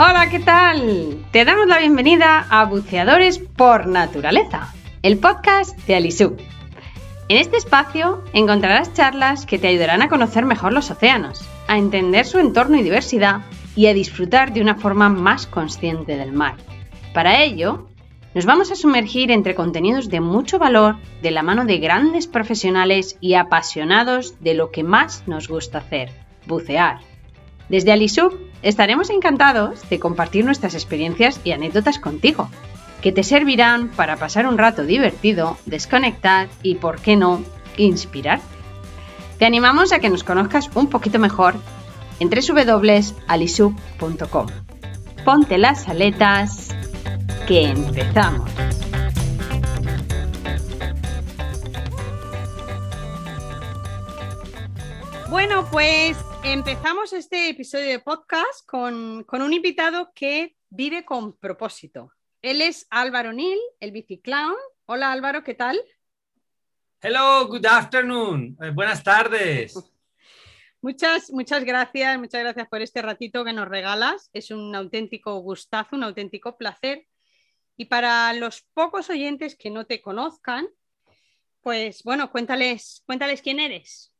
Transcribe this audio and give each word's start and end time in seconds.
Hola, 0.00 0.30
¿qué 0.30 0.38
tal? 0.38 1.26
Te 1.32 1.44
damos 1.44 1.66
la 1.66 1.80
bienvenida 1.80 2.46
a 2.50 2.66
Buceadores 2.66 3.40
por 3.40 3.88
Naturaleza, 3.88 4.72
el 5.02 5.18
podcast 5.18 5.76
de 5.88 5.96
Alisub. 5.96 6.38
En 7.28 7.36
este 7.36 7.56
espacio 7.56 8.22
encontrarás 8.32 8.94
charlas 8.94 9.44
que 9.44 9.58
te 9.58 9.66
ayudarán 9.66 10.00
a 10.00 10.08
conocer 10.08 10.44
mejor 10.44 10.72
los 10.72 10.92
océanos, 10.92 11.44
a 11.66 11.78
entender 11.78 12.26
su 12.26 12.38
entorno 12.38 12.76
y 12.76 12.84
diversidad 12.84 13.40
y 13.74 13.88
a 13.88 13.92
disfrutar 13.92 14.52
de 14.52 14.60
una 14.60 14.76
forma 14.76 15.08
más 15.08 15.48
consciente 15.48 16.16
del 16.16 16.30
mar. 16.30 16.54
Para 17.12 17.42
ello, 17.42 17.88
nos 18.34 18.46
vamos 18.46 18.70
a 18.70 18.76
sumergir 18.76 19.32
entre 19.32 19.56
contenidos 19.56 20.08
de 20.10 20.20
mucho 20.20 20.60
valor 20.60 20.94
de 21.22 21.32
la 21.32 21.42
mano 21.42 21.64
de 21.64 21.78
grandes 21.78 22.28
profesionales 22.28 23.16
y 23.20 23.34
apasionados 23.34 24.36
de 24.38 24.54
lo 24.54 24.70
que 24.70 24.84
más 24.84 25.24
nos 25.26 25.48
gusta 25.48 25.78
hacer, 25.78 26.12
bucear. 26.46 27.00
Desde 27.68 27.90
Alisub 27.90 28.47
estaremos 28.62 29.10
encantados 29.10 29.88
de 29.88 29.98
compartir 29.98 30.44
nuestras 30.44 30.74
experiencias 30.74 31.40
y 31.44 31.52
anécdotas 31.52 31.98
contigo, 31.98 32.48
que 33.00 33.12
te 33.12 33.22
servirán 33.22 33.88
para 33.88 34.16
pasar 34.16 34.46
un 34.46 34.58
rato 34.58 34.84
divertido, 34.84 35.56
desconectar 35.66 36.48
y, 36.62 36.76
por 36.76 37.00
qué 37.00 37.16
no, 37.16 37.42
inspirar. 37.76 38.40
Te 39.38 39.46
animamos 39.46 39.92
a 39.92 40.00
que 40.00 40.10
nos 40.10 40.24
conozcas 40.24 40.68
un 40.74 40.88
poquito 40.88 41.18
mejor 41.18 41.54
en 42.18 42.30
www.alisub.com. 42.30 44.46
Ponte 45.24 45.58
las 45.58 45.88
aletas 45.88 46.68
que 47.46 47.68
empezamos. 47.68 48.50
Bueno, 55.30 55.66
pues 55.70 56.16
empezamos 56.52 57.12
este 57.12 57.50
episodio 57.50 57.88
de 57.88 57.98
podcast 57.98 58.66
con, 58.66 59.26
un 59.30 59.52
invitado 59.52 60.12
que 60.14 60.56
vive 60.70 61.04
con 61.04 61.36
propósito. 61.36 62.10
Él 62.40 62.62
es 62.62 62.86
Álvaro 62.88 63.34
Nil, 63.34 63.58
el 63.80 63.92
biciclown. 63.92 64.56
Hola 64.86 65.12
Álvaro, 65.12 65.44
¿qué 65.44 65.52
tal? 65.52 65.78
Hello, 67.02 67.46
good 67.48 67.66
afternoon. 67.66 68.56
Eh, 68.62 68.70
buenas 68.70 69.02
tardes. 69.04 69.74
Muchas, 70.80 71.30
muchas 71.32 71.64
gracias, 71.64 72.18
muchas 72.18 72.40
gracias 72.40 72.68
por 72.68 72.80
este 72.80 73.02
ratito 73.02 73.44
que 73.44 73.52
nos 73.52 73.68
regalas. 73.68 74.30
Es 74.32 74.50
un 74.50 74.74
auténtico 74.74 75.36
gustazo, 75.40 75.96
un 75.96 76.04
auténtico 76.04 76.56
placer 76.56 77.06
y 77.76 77.86
para 77.86 78.32
los 78.32 78.62
pocos 78.72 79.10
oyentes 79.10 79.56
que 79.56 79.70
no 79.70 79.86
te 79.86 80.00
conozcan, 80.00 80.68
pues 81.62 82.04
bueno, 82.04 82.30
cuéntales, 82.30 83.02
cuéntales 83.06 83.42
quién 83.42 83.58
eres. 83.58 84.14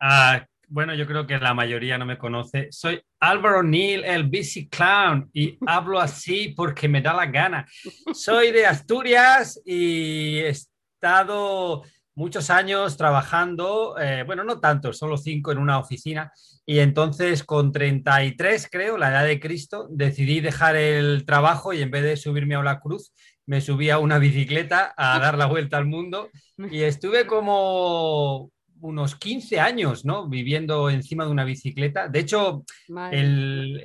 Ah, 0.00 0.46
bueno, 0.74 0.92
yo 0.92 1.06
creo 1.06 1.24
que 1.24 1.38
la 1.38 1.54
mayoría 1.54 1.96
no 1.98 2.04
me 2.04 2.18
conoce. 2.18 2.66
Soy 2.72 3.00
Álvaro 3.20 3.62
Neil, 3.62 4.04
el 4.04 4.24
BC 4.24 4.68
Clown, 4.68 5.30
y 5.32 5.56
hablo 5.68 6.00
así 6.00 6.48
porque 6.48 6.88
me 6.88 7.00
da 7.00 7.14
la 7.14 7.26
gana. 7.26 7.64
Soy 8.12 8.50
de 8.50 8.66
Asturias 8.66 9.62
y 9.64 10.38
he 10.38 10.48
estado 10.48 11.84
muchos 12.16 12.50
años 12.50 12.96
trabajando, 12.96 13.94
eh, 14.00 14.24
bueno, 14.24 14.42
no 14.42 14.58
tanto, 14.58 14.92
solo 14.92 15.16
cinco 15.16 15.52
en 15.52 15.58
una 15.58 15.78
oficina, 15.78 16.32
y 16.66 16.80
entonces 16.80 17.44
con 17.44 17.70
33, 17.70 18.68
creo, 18.68 18.98
la 18.98 19.10
edad 19.10 19.26
de 19.26 19.38
Cristo, 19.38 19.86
decidí 19.90 20.40
dejar 20.40 20.74
el 20.74 21.24
trabajo 21.24 21.72
y 21.72 21.82
en 21.82 21.92
vez 21.92 22.02
de 22.02 22.16
subirme 22.16 22.56
a 22.56 22.64
la 22.64 22.80
cruz, 22.80 23.12
me 23.46 23.60
subí 23.60 23.90
a 23.90 23.98
una 23.98 24.18
bicicleta 24.18 24.92
a 24.96 25.20
dar 25.20 25.38
la 25.38 25.46
vuelta 25.46 25.76
al 25.76 25.86
mundo 25.86 26.30
y 26.72 26.82
estuve 26.82 27.26
como 27.28 28.50
unos 28.84 29.16
15 29.16 29.60
años, 29.60 30.04
¿no? 30.04 30.28
Viviendo 30.28 30.90
encima 30.90 31.24
de 31.24 31.30
una 31.30 31.44
bicicleta. 31.44 32.06
De 32.08 32.20
hecho, 32.20 32.64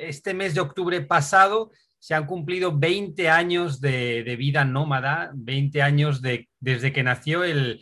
este 0.01 0.33
mes 0.33 0.53
de 0.53 0.59
octubre 0.59 0.99
pasado 1.01 1.71
se 1.97 2.15
han 2.15 2.25
cumplido 2.25 2.77
20 2.77 3.29
años 3.29 3.79
de, 3.79 4.23
de 4.23 4.35
vida 4.35 4.65
nómada, 4.65 5.31
20 5.33 5.81
años 5.81 6.21
de, 6.21 6.49
desde 6.59 6.91
que 6.91 7.03
nació 7.03 7.45
el, 7.45 7.81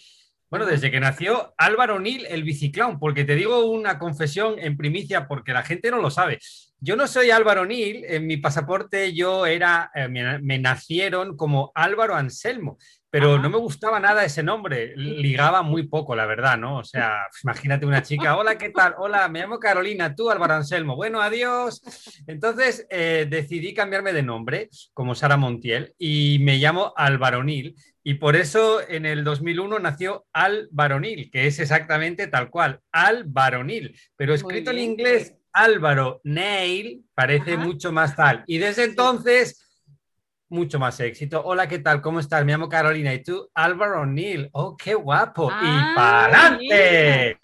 bueno, 0.50 0.66
desde 0.66 0.92
que 0.92 1.00
nació 1.00 1.54
Álvaro 1.58 2.00
Nil, 2.00 2.26
el 2.30 2.44
biciclón, 2.44 3.00
porque 3.00 3.26
te 3.26 3.36
digo 3.36 3.66
una 3.66 4.00
confesión 4.00 4.56
en 4.60 4.78
primicia, 4.78 5.28
porque 5.28 5.54
la 5.54 5.64
gente 5.64 5.92
no 5.92 5.98
lo 5.98 6.10
sabe. 6.10 6.40
Yo 6.80 6.96
no 6.96 7.08
soy 7.08 7.32
Álvaro 7.32 7.66
Nil, 7.66 8.06
en 8.08 8.28
mi 8.28 8.38
pasaporte 8.38 9.14
yo 9.14 9.46
era, 9.46 9.92
eh, 9.96 10.08
me, 10.08 10.60
nacieron 10.60 11.36
como 11.36 11.72
Álvaro 11.74 12.16
Anselmo, 12.16 12.78
pero 13.10 13.40
no 13.40 13.50
me 13.50 13.58
gustaba 13.58 14.00
nada 14.00 14.24
ese 14.24 14.44
nombre, 14.44 14.94
ligaba 14.96 15.64
muy 15.64 15.88
poco, 15.88 16.16
la 16.16 16.28
verdad, 16.28 16.56
¿no? 16.58 16.78
O 16.78 16.84
sea, 16.84 17.28
imagínate 17.44 17.86
una 17.86 18.04
chica, 18.04 18.38
hola, 18.38 18.58
¿qué 18.58 18.70
tal? 18.70 18.94
Hola, 19.00 19.28
me 19.28 19.40
llamo 19.40 19.60
Carolina, 19.60 20.14
tú 20.14 20.30
Álvaro 20.30 20.54
Anselmo, 20.54 20.96
bueno, 20.96 21.20
adiós. 21.20 21.82
Entonces 22.28 22.86
eh, 22.90 23.26
decidí 23.28 23.74
cambiarme 23.74 24.14
de 24.14 24.24
nombre, 24.24 24.70
como 24.94 25.16
Sara 25.16 25.36
Montiel, 25.36 25.96
y 25.98 26.38
me 26.42 26.58
llamo 26.58 26.94
Álvaro 26.96 27.44
Nil, 27.44 27.76
y 28.08 28.14
por 28.14 28.38
eso 28.38 28.80
en 28.88 29.06
el 29.06 29.26
2001 29.26 29.80
nació 29.80 30.28
Al 30.32 30.70
Baronil, 30.72 31.30
que 31.30 31.46
es 31.46 31.60
exactamente 31.60 32.28
tal 32.28 32.50
cual, 32.50 32.80
Al 32.90 33.26
Baronil, 33.26 34.00
pero 34.16 34.34
escrito 34.34 34.72
en 34.72 34.80
inglés 34.80 35.36
Álvaro 35.52 36.22
Neil 36.24 37.04
parece 37.14 37.58
mucho 37.58 37.92
más 37.92 38.16
tal. 38.16 38.46
Y 38.48 38.60
desde 38.60 38.86
entonces, 38.86 39.62
mucho 40.48 40.80
más 40.80 40.98
éxito. 41.02 41.42
Hola, 41.44 41.68
¿qué 41.68 41.80
tal? 41.80 42.00
¿Cómo 42.00 42.22
estás? 42.22 42.46
Me 42.46 42.54
llamo 42.54 42.70
Carolina 42.70 43.14
y 43.14 43.24
tú, 43.24 43.50
Álvaro 43.54 44.06
Neil. 44.06 44.48
¡Oh, 44.54 44.78
qué 44.78 44.94
guapo! 44.94 45.50
¡Y 45.50 45.66
ah, 45.66 45.94
para 45.94 46.48
adelante! 46.48 47.40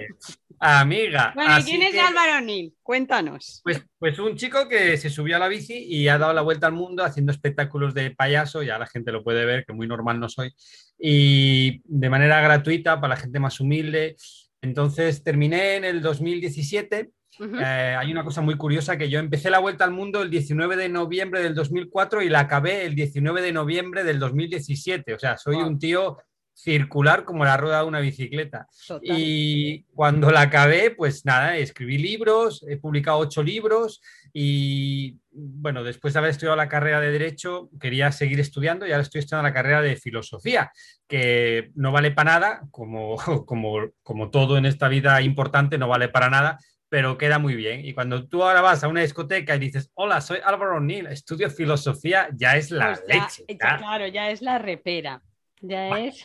Amiga. 0.63 1.31
Bueno, 1.35 1.59
¿y 1.59 1.63
quién 1.63 1.81
es 1.81 1.96
Álvaro 1.97 2.41
Nil? 2.41 2.74
Cuéntanos. 2.81 3.62
Pues, 3.63 3.85
pues 4.00 4.18
un 4.19 4.35
chico 4.35 4.68
que 4.68 4.97
se 4.97 5.09
subió 5.09 5.35
a 5.35 5.40
la 5.40 5.47
bici 5.47 5.78
y 5.78 6.07
ha 6.07 6.18
dado 6.18 6.34
la 6.34 6.41
vuelta 6.41 6.68
al 6.68 6.74
mundo 6.74 7.03
haciendo 7.03 7.31
espectáculos 7.31 7.94
de 7.94 8.12
payaso, 8.12 8.63
ya 8.63 8.78
la 8.78 8.88
gente 8.88 9.12
lo 9.12 9.24
puede 9.24 9.46
ver, 9.46 9.66
que 9.66 9.74
muy 9.74 9.88
normal 9.88 10.19
no 10.19 10.29
soy, 10.29 10.53
y 10.97 11.81
de 11.85 12.09
manera 12.09 12.41
gratuita 12.41 13.00
para 13.01 13.16
la 13.16 13.22
gente 13.22 13.40
más 13.40 13.59
humilde. 13.59 14.16
Entonces 14.62 15.24
terminé 15.24 15.75
en 15.75 15.84
el 15.84 16.01
2017. 16.01 17.12
Eh, 17.40 17.95
hay 17.97 18.12
una 18.12 18.24
cosa 18.24 18.41
muy 18.41 18.56
curiosa 18.56 18.97
que 18.97 19.09
yo 19.09 19.19
empecé 19.19 19.50
la 19.50 19.59
vuelta 19.59 19.84
al 19.84 19.91
mundo 19.91 20.22
el 20.22 20.30
19 20.30 20.75
de 20.75 20.88
noviembre 20.88 21.41
del 21.41 21.56
2004 21.56 22.22
y 22.22 22.30
la 22.30 22.41
acabé 22.41 22.85
el 22.85 22.95
19 22.95 23.41
de 23.41 23.51
noviembre 23.51 24.03
del 24.03 24.19
2017. 24.19 25.13
O 25.13 25.19
sea, 25.19 25.38
soy 25.38 25.57
un 25.57 25.80
tío 25.80 26.18
circular 26.53 27.25
como 27.25 27.44
la 27.44 27.58
rueda 27.58 27.80
de 27.80 27.88
una 27.88 28.00
bicicleta. 28.00 28.68
Y 29.02 29.84
cuando 29.96 30.31
la 30.31 30.41
acabé, 30.41 30.91
pues 30.91 31.25
nada, 31.25 31.58
escribí 31.58 31.97
libros, 31.97 32.66
he 32.68 32.78
publicado 32.78 33.18
ocho 33.18 33.44
libros 33.44 34.02
y 34.31 35.18
bueno, 35.31 35.84
después 35.84 36.13
de 36.13 36.19
haber 36.19 36.31
estudiado 36.31 36.56
la 36.56 36.69
carrera 36.69 37.00
de 37.00 37.12
Derecho, 37.12 37.69
quería 37.80 38.12
seguir 38.12 38.40
estudiando 38.40 38.86
y 38.86 38.92
ahora 38.92 39.02
estoy 39.02 39.19
estudiando 39.19 39.50
la 39.50 39.53
carrera 39.53 39.81
de 39.81 39.96
Filosofía, 39.96 40.72
que 41.08 41.72
no 41.75 41.92
vale 41.92 42.12
para 42.12 42.31
nada, 42.31 42.62
como, 42.72 43.16
como, 43.46 43.90
como 44.03 44.30
todo 44.30 44.58
en 44.58 44.66
esta 44.66 44.88
vida 44.88 45.22
importante, 45.22 45.78
no 45.78 45.88
vale 45.88 46.09
para 46.09 46.30
nada, 46.30 46.59
pero 46.88 47.18
queda 47.18 47.40
muy 47.40 47.56
bien. 47.56 47.84
Y 47.84 47.94
cuando 47.94 48.28
tú 48.28 48.44
ahora 48.44 48.62
vas 48.62 48.84
a 48.84 48.88
una 48.88 49.02
discoteca 49.02 49.56
y 49.56 49.59
dices, 49.59 49.92
hola, 49.96 50.22
soy 50.22 50.38
Álvaro 50.44 50.78
O'Neill, 50.78 51.08
estudio 51.08 51.50
filosofía, 51.50 52.30
ya 52.34 52.56
es 52.56 52.69
la 52.69 52.94
pues 52.94 53.03
leche. 53.08 53.58
claro, 53.58 54.06
ya 54.08 54.30
es 54.30 54.44
la 54.44 54.59
repera. 54.59 55.22
Ya 55.62 55.97
es. 55.97 56.24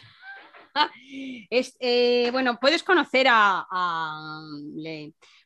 es, 1.51 1.77
eh, 1.81 2.29
bueno, 2.33 2.59
puedes 2.61 2.83
conocer 2.83 3.27
a, 3.31 3.67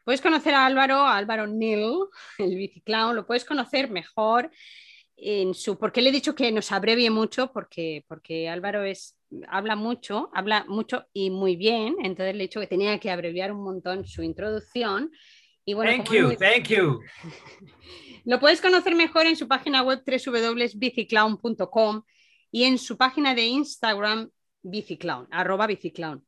puedes 0.04 0.20
conocer 0.20 0.54
a 0.54 0.66
Álvaro, 0.66 0.96
a 0.96 1.16
Álvaro 1.16 1.46
Neil, 1.46 1.94
el 2.38 2.56
biciclown, 2.56 3.16
lo 3.16 3.26
puedes 3.26 3.44
conocer 3.44 3.90
mejor 3.90 4.50
en 5.16 5.54
su, 5.54 5.78
porque 5.78 6.02
le 6.02 6.08
he 6.10 6.12
dicho 6.12 6.34
que 6.34 6.50
nos 6.50 6.72
abrevie 6.72 7.10
mucho, 7.10 7.52
porque, 7.52 8.04
porque 8.08 8.48
Álvaro 8.48 8.82
es, 8.82 9.16
habla 9.48 9.76
mucho, 9.76 10.30
habla 10.34 10.64
mucho 10.68 11.06
y 11.12 11.30
muy 11.30 11.56
bien, 11.56 11.96
entonces 12.02 12.34
le 12.34 12.44
he 12.44 12.48
dicho 12.48 12.60
que 12.60 12.66
tenía 12.66 12.98
que 12.98 13.10
abreviar 13.10 13.52
un 13.52 13.62
montón 13.62 14.06
su 14.06 14.22
introducción. 14.22 15.10
Y 15.64 15.74
bueno, 15.74 15.92
thank 15.92 16.12
you, 16.12 16.34
thank 16.36 16.68
you. 16.68 17.00
Lo 18.24 18.40
puedes 18.40 18.60
conocer 18.60 18.94
mejor 18.94 19.26
en 19.26 19.36
su 19.36 19.46
página 19.48 19.82
web 19.82 20.02
www.biciclown.com 20.04 22.02
y 22.50 22.64
en 22.64 22.78
su 22.78 22.96
página 22.96 23.34
de 23.34 23.46
Instagram 23.46 24.30
Biciclown, 24.62 25.28
arroba 25.30 25.66
Biciclown. 25.66 26.24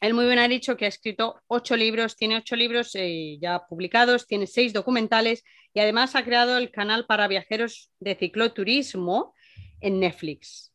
Él 0.00 0.14
muy 0.14 0.24
bien 0.24 0.38
ha 0.38 0.48
dicho 0.48 0.76
que 0.76 0.86
ha 0.86 0.88
escrito 0.88 1.42
ocho 1.46 1.76
libros, 1.76 2.16
tiene 2.16 2.36
ocho 2.36 2.56
libros 2.56 2.94
eh, 2.94 3.38
ya 3.40 3.66
publicados, 3.68 4.26
tiene 4.26 4.46
seis 4.46 4.72
documentales 4.72 5.44
y 5.74 5.80
además 5.80 6.16
ha 6.16 6.24
creado 6.24 6.56
el 6.56 6.70
canal 6.70 7.04
para 7.06 7.28
viajeros 7.28 7.90
de 8.00 8.14
cicloturismo 8.14 9.34
en 9.80 10.00
Netflix. 10.00 10.70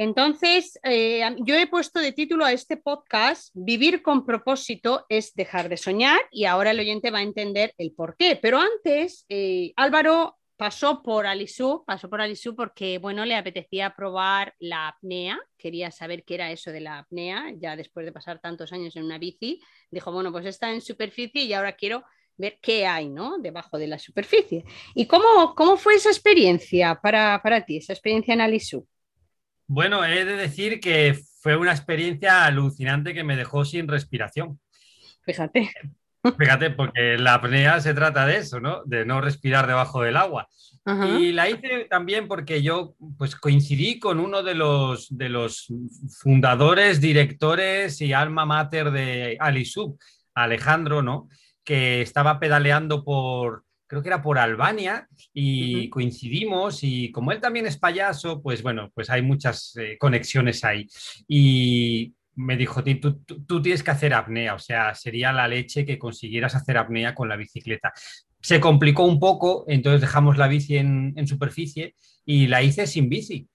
Entonces, 0.00 0.78
eh, 0.84 1.22
yo 1.44 1.56
he 1.56 1.66
puesto 1.66 1.98
de 1.98 2.12
título 2.12 2.44
a 2.44 2.52
este 2.52 2.76
podcast, 2.76 3.50
Vivir 3.54 4.00
con 4.00 4.24
propósito 4.24 5.04
es 5.08 5.34
dejar 5.34 5.68
de 5.68 5.76
soñar 5.76 6.20
y 6.30 6.44
ahora 6.44 6.70
el 6.70 6.78
oyente 6.78 7.10
va 7.10 7.18
a 7.18 7.22
entender 7.22 7.74
el 7.78 7.92
por 7.92 8.16
qué. 8.16 8.38
Pero 8.40 8.60
antes, 8.60 9.26
eh, 9.28 9.72
Álvaro 9.74 10.37
pasó 10.58 11.02
por 11.04 11.26
Alisú, 11.26 11.84
pasó 11.86 12.10
por 12.10 12.20
Alisú 12.20 12.54
porque, 12.54 12.98
bueno, 12.98 13.24
le 13.24 13.36
apetecía 13.36 13.94
probar 13.94 14.54
la 14.58 14.88
apnea, 14.88 15.38
quería 15.56 15.92
saber 15.92 16.24
qué 16.24 16.34
era 16.34 16.50
eso 16.50 16.72
de 16.72 16.80
la 16.80 16.98
apnea, 16.98 17.52
ya 17.56 17.76
después 17.76 18.04
de 18.04 18.12
pasar 18.12 18.40
tantos 18.40 18.72
años 18.72 18.96
en 18.96 19.04
una 19.04 19.18
bici, 19.18 19.60
dijo, 19.90 20.12
bueno, 20.12 20.32
pues 20.32 20.44
está 20.46 20.70
en 20.72 20.80
superficie 20.80 21.44
y 21.44 21.52
ahora 21.52 21.76
quiero 21.76 22.04
ver 22.36 22.58
qué 22.60 22.86
hay, 22.86 23.08
¿no? 23.08 23.38
Debajo 23.38 23.78
de 23.78 23.86
la 23.86 24.00
superficie. 24.00 24.64
¿Y 24.96 25.06
cómo, 25.06 25.54
cómo 25.54 25.76
fue 25.76 25.94
esa 25.94 26.10
experiencia 26.10 27.00
para, 27.00 27.64
ti, 27.64 27.76
esa 27.76 27.92
experiencia 27.92 28.34
en 28.34 28.40
Alisú? 28.40 28.86
Bueno, 29.68 30.04
he 30.04 30.24
de 30.24 30.36
decir 30.36 30.80
que 30.80 31.16
fue 31.40 31.56
una 31.56 31.70
experiencia 31.70 32.44
alucinante 32.44 33.14
que 33.14 33.22
me 33.22 33.36
dejó 33.36 33.64
sin 33.64 33.86
respiración. 33.86 34.60
Fíjate. 35.22 35.70
Fíjate, 36.38 36.70
porque 36.70 37.16
la 37.16 37.34
apnea 37.34 37.80
se 37.80 37.94
trata 37.94 38.26
de 38.26 38.38
eso, 38.38 38.60
¿no? 38.60 38.82
De 38.84 39.04
no 39.04 39.20
respirar 39.20 39.66
debajo 39.66 40.02
del 40.02 40.16
agua. 40.16 40.48
Y 41.18 41.32
la 41.32 41.50
hice 41.50 41.86
también 41.90 42.28
porque 42.28 42.62
yo 42.62 42.94
pues, 43.18 43.36
coincidí 43.36 43.98
con 43.98 44.18
uno 44.18 44.42
de 44.42 44.54
los, 44.54 45.06
de 45.10 45.28
los 45.28 45.66
fundadores, 46.18 46.98
directores 47.00 48.00
y 48.00 48.14
alma 48.14 48.46
mater 48.46 48.90
de 48.90 49.36
Alisub, 49.38 49.98
Alejandro, 50.34 51.02
¿no? 51.02 51.28
Que 51.62 52.00
estaba 52.00 52.40
pedaleando 52.40 53.04
por, 53.04 53.64
creo 53.86 54.02
que 54.02 54.08
era 54.08 54.22
por 54.22 54.38
Albania, 54.38 55.06
y 55.34 55.90
coincidimos, 55.90 56.82
y 56.82 57.12
como 57.12 57.32
él 57.32 57.40
también 57.40 57.66
es 57.66 57.76
payaso, 57.76 58.40
pues 58.40 58.62
bueno, 58.62 58.90
pues 58.94 59.10
hay 59.10 59.20
muchas 59.20 59.76
eh, 59.76 59.96
conexiones 59.98 60.64
ahí. 60.64 60.86
Y 61.26 62.14
me 62.38 62.56
dijo, 62.56 62.84
tú, 62.84 63.20
tú, 63.24 63.60
tienes 63.60 63.82
que 63.82 63.90
hacer 63.90 64.14
apnea, 64.14 64.54
o 64.54 64.58
sea, 64.60 64.94
sería 64.94 65.32
la 65.32 65.48
leche 65.48 65.84
que 65.84 65.98
consiguieras 65.98 66.54
hacer 66.54 66.78
apnea 66.78 67.12
con 67.14 67.28
la 67.28 67.36
bicicleta. 67.36 67.92
Se 68.40 68.60
complicó 68.60 69.04
un 69.04 69.18
poco, 69.18 69.64
entonces 69.66 70.00
dejamos 70.00 70.38
la 70.38 70.46
bici 70.46 70.76
en, 70.76 71.26
superficie 71.26 71.94
y 72.24 72.46
la 72.46 72.62
hice 72.62 72.86
sin 72.86 73.08
bici. 73.08 73.48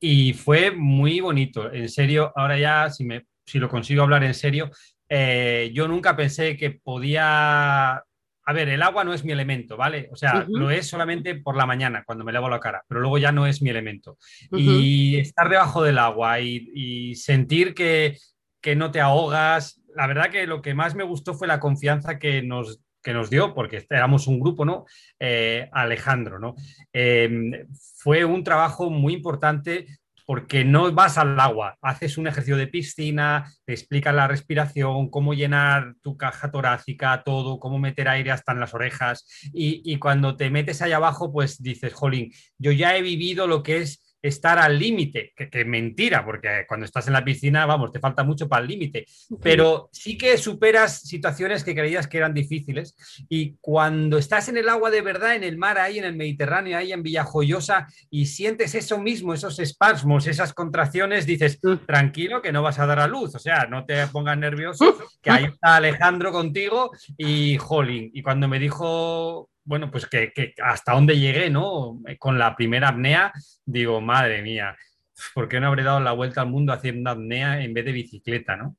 Y 0.00 0.32
fue 0.32 0.70
muy 0.70 1.20
bonito, 1.20 1.70
en 1.70 1.90
serio, 1.90 2.32
ahora 2.34 2.58
ya, 2.58 2.88
si, 2.88 3.04
me, 3.04 3.26
si 3.44 3.58
lo 3.58 3.68
consigo 3.68 4.02
hablar 4.02 4.24
en 4.24 4.32
serio, 4.32 4.70
eh, 5.06 5.70
yo 5.74 5.86
nunca 5.86 6.16
pensé 6.16 6.56
que 6.56 6.70
podía 6.70 8.02
a 8.50 8.52
ver, 8.52 8.68
el 8.68 8.82
agua 8.82 9.04
no 9.04 9.14
es 9.14 9.24
mi 9.24 9.30
elemento, 9.30 9.76
¿vale? 9.76 10.08
O 10.10 10.16
sea, 10.16 10.44
lo 10.48 10.72
es 10.72 10.88
solamente 10.88 11.36
por 11.36 11.56
la 11.56 11.66
mañana, 11.66 12.02
cuando 12.04 12.24
me 12.24 12.32
lavo 12.32 12.48
la 12.48 12.58
cara, 12.58 12.82
pero 12.88 13.00
luego 13.00 13.16
ya 13.16 13.30
no 13.30 13.46
es 13.46 13.62
mi 13.62 13.70
elemento. 13.70 14.18
Y 14.50 15.18
estar 15.18 15.48
debajo 15.48 15.84
del 15.84 15.98
agua 15.98 16.40
y, 16.40 17.14
sentir 17.14 17.74
que, 17.74 18.18
que, 18.60 18.74
no 18.74 18.90
te 18.90 19.00
ahogas, 19.00 19.80
la 19.94 20.08
verdad 20.08 20.30
que 20.30 20.48
lo 20.48 20.62
que 20.62 20.74
más 20.74 20.96
me 20.96 21.04
gustó 21.04 21.34
fue 21.34 21.46
la 21.46 21.60
confianza 21.60 22.18
que 22.18 22.42
nos, 22.42 22.80
que 23.04 23.12
nos 23.12 23.30
dio, 23.30 23.54
porque 23.54 23.86
éramos 23.88 24.26
un 24.26 24.40
grupo, 24.40 24.64
¿no? 24.64 24.84
Eh, 25.20 25.68
Alejandro, 25.70 26.40
¿no? 26.40 26.56
Em, 26.92 27.52
fue 27.98 28.24
un 28.24 28.42
trabajo 28.42 28.90
muy 28.90 29.12
importante 29.12 29.86
porque 30.30 30.64
no 30.64 30.92
vas 30.92 31.18
al 31.18 31.40
agua, 31.40 31.76
haces 31.82 32.16
un 32.16 32.28
ejercicio 32.28 32.56
de 32.56 32.68
piscina, 32.68 33.52
te 33.64 33.72
explican 33.72 34.14
la 34.14 34.28
respiración, 34.28 35.10
cómo 35.10 35.34
llenar 35.34 35.94
tu 36.02 36.16
caja 36.16 36.52
torácica, 36.52 37.24
todo, 37.24 37.58
cómo 37.58 37.80
meter 37.80 38.08
aire 38.08 38.30
hasta 38.30 38.52
en 38.52 38.60
las 38.60 38.72
orejas. 38.72 39.26
Y, 39.52 39.82
y 39.84 39.98
cuando 39.98 40.36
te 40.36 40.48
metes 40.48 40.82
allá 40.82 40.98
abajo, 40.98 41.32
pues 41.32 41.60
dices, 41.60 41.94
jolín, 41.94 42.30
yo 42.58 42.70
ya 42.70 42.96
he 42.96 43.02
vivido 43.02 43.48
lo 43.48 43.64
que 43.64 43.78
es 43.78 44.09
estar 44.22 44.58
al 44.58 44.78
límite, 44.78 45.32
que, 45.36 45.48
que, 45.48 45.64
mentira, 45.64 46.24
porque 46.24 46.64
cuando 46.68 46.86
estás 46.86 47.06
en 47.06 47.14
la 47.14 47.24
piscina, 47.24 47.66
vamos, 47.66 47.92
te 47.92 48.00
falta 48.00 48.22
mucho 48.22 48.48
para 48.48 48.62
el 48.62 48.68
límite, 48.68 49.06
pero 49.42 49.88
sí 49.92 50.18
que 50.18 50.36
superas 50.36 51.00
situaciones 51.00 51.64
que 51.64 51.74
creías 51.74 52.06
que 52.06 52.18
eran 52.18 52.34
difíciles 52.34 52.96
y 53.28 53.56
cuando 53.60 54.18
estás 54.18 54.48
en 54.48 54.56
el 54.56 54.68
agua 54.68 54.90
de 54.90 55.02
verdad, 55.02 55.34
en 55.34 55.44
el 55.44 55.56
mar, 55.56 55.78
ahí 55.78 55.98
en 55.98 56.04
el 56.04 56.16
Mediterráneo, 56.16 56.76
ahí 56.76 56.92
en 56.92 57.02
Villajoyosa, 57.02 57.86
y 58.10 58.26
sientes 58.26 58.74
eso 58.74 58.98
mismo, 58.98 59.34
esos 59.34 59.58
espasmos, 59.58 60.26
esas 60.26 60.52
contracciones, 60.52 61.26
dices, 61.26 61.58
tranquilo 61.86 62.42
que 62.42 62.52
no 62.52 62.62
vas 62.62 62.78
a 62.78 62.86
dar 62.86 63.00
a 63.00 63.06
luz, 63.06 63.34
o 63.34 63.38
sea, 63.38 63.66
no 63.66 63.84
te 63.84 64.06
pongas 64.08 64.38
nervioso, 64.38 64.96
que 65.22 65.30
ahí 65.30 65.44
está 65.44 65.76
Alejandro 65.76 66.32
contigo 66.32 66.90
y 67.16 67.56
jolín, 67.56 68.10
y 68.12 68.22
cuando 68.22 68.48
me 68.48 68.58
dijo 68.58 69.50
bueno, 69.64 69.90
pues 69.90 70.06
que, 70.06 70.32
hasta 70.62 70.92
dónde 70.92 71.18
llegué, 71.18 71.50
¿no? 71.50 72.00
Con 72.18 72.38
la 72.38 72.56
primera 72.56 72.88
apnea, 72.88 73.32
digo, 73.64 74.00
madre 74.00 74.42
mía, 74.42 74.76
¿por 75.34 75.48
qué 75.48 75.60
no 75.60 75.68
habré 75.68 75.82
dado 75.82 76.00
la 76.00 76.12
vuelta 76.12 76.42
al 76.42 76.48
mundo 76.48 76.72
haciendo 76.72 77.10
apnea 77.10 77.62
en 77.62 77.74
vez 77.74 77.84
de 77.84 77.92
bicicleta, 77.92 78.56
¿no? 78.56 78.76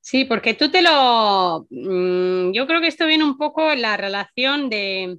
Sí, 0.00 0.26
porque 0.26 0.54
tú 0.54 0.70
te 0.70 0.82
lo... 0.82 1.66
Mm, 1.70 2.52
yo 2.52 2.66
creo 2.66 2.80
que 2.80 2.88
esto 2.88 3.06
viene 3.06 3.24
un 3.24 3.38
poco 3.38 3.72
en 3.72 3.80
la 3.80 3.96
relación 3.96 4.68
de, 4.68 5.18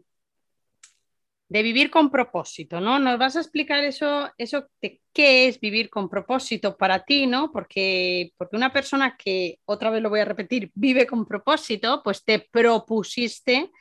de 1.48 1.64
vivir 1.64 1.90
con 1.90 2.10
propósito, 2.10 2.82
¿no? 2.82 3.00
¿Nos 3.00 3.18
vas 3.18 3.36
a 3.36 3.40
explicar 3.40 3.84
eso, 3.84 4.32
eso 4.38 4.68
de 4.82 5.02
qué 5.14 5.48
es 5.48 5.60
vivir 5.60 5.90
con 5.90 6.10
propósito 6.10 6.76
para 6.76 7.04
ti, 7.04 7.28
¿no? 7.28 7.52
Porque, 7.52 8.34
porque 8.38 8.56
una 8.56 8.74
persona 8.74 9.16
que, 9.18 9.60
otra 9.66 9.90
vez 9.90 10.02
lo 10.02 10.10
voy 10.10 10.20
a 10.20 10.26
repetir, 10.26 10.72
vive 10.74 11.06
con 11.06 11.26
propósito, 11.26 12.02
pues 12.04 12.24
te 12.24 12.40
propusiste 12.40 13.72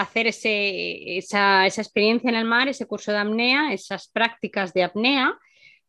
hacer 0.00 0.26
esa, 0.26 1.66
experiencia 1.66 2.30
en 2.30 2.36
el 2.36 2.44
mar, 2.44 2.68
ese 2.68 2.86
curso 2.86 3.12
de 3.12 3.18
apnea, 3.18 3.72
esas 3.72 4.08
prácticas 4.08 4.72
de 4.72 4.84
apnea, 4.84 5.38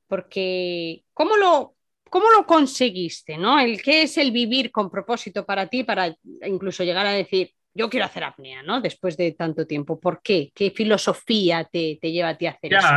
porque 0.07 1.03
¿cómo 1.13 1.37
lo, 1.37 1.75
cómo 2.09 2.31
lo 2.31 2.45
conseguiste? 2.45 3.37
¿no? 3.37 3.59
El, 3.59 3.81
¿Qué 3.81 4.03
es 4.03 4.17
el 4.17 4.31
vivir 4.31 4.71
con 4.71 4.89
propósito 4.89 5.45
para 5.45 5.67
ti, 5.67 5.83
para 5.83 6.15
incluso 6.45 6.83
llegar 6.83 7.05
a 7.05 7.11
decir, 7.11 7.51
yo 7.73 7.89
quiero 7.89 8.05
hacer 8.05 8.23
apnea, 8.23 8.63
¿no? 8.63 8.81
Después 8.81 9.15
de 9.15 9.31
tanto 9.31 9.65
tiempo. 9.65 9.99
¿Por 9.99 10.21
qué? 10.21 10.51
¿Qué 10.53 10.71
filosofía 10.71 11.63
te, 11.63 11.95
lleva 12.01 12.29
a 12.29 12.37
ti 12.37 12.45
a 12.45 12.51
hacer 12.51 12.73
eso? 12.73 12.87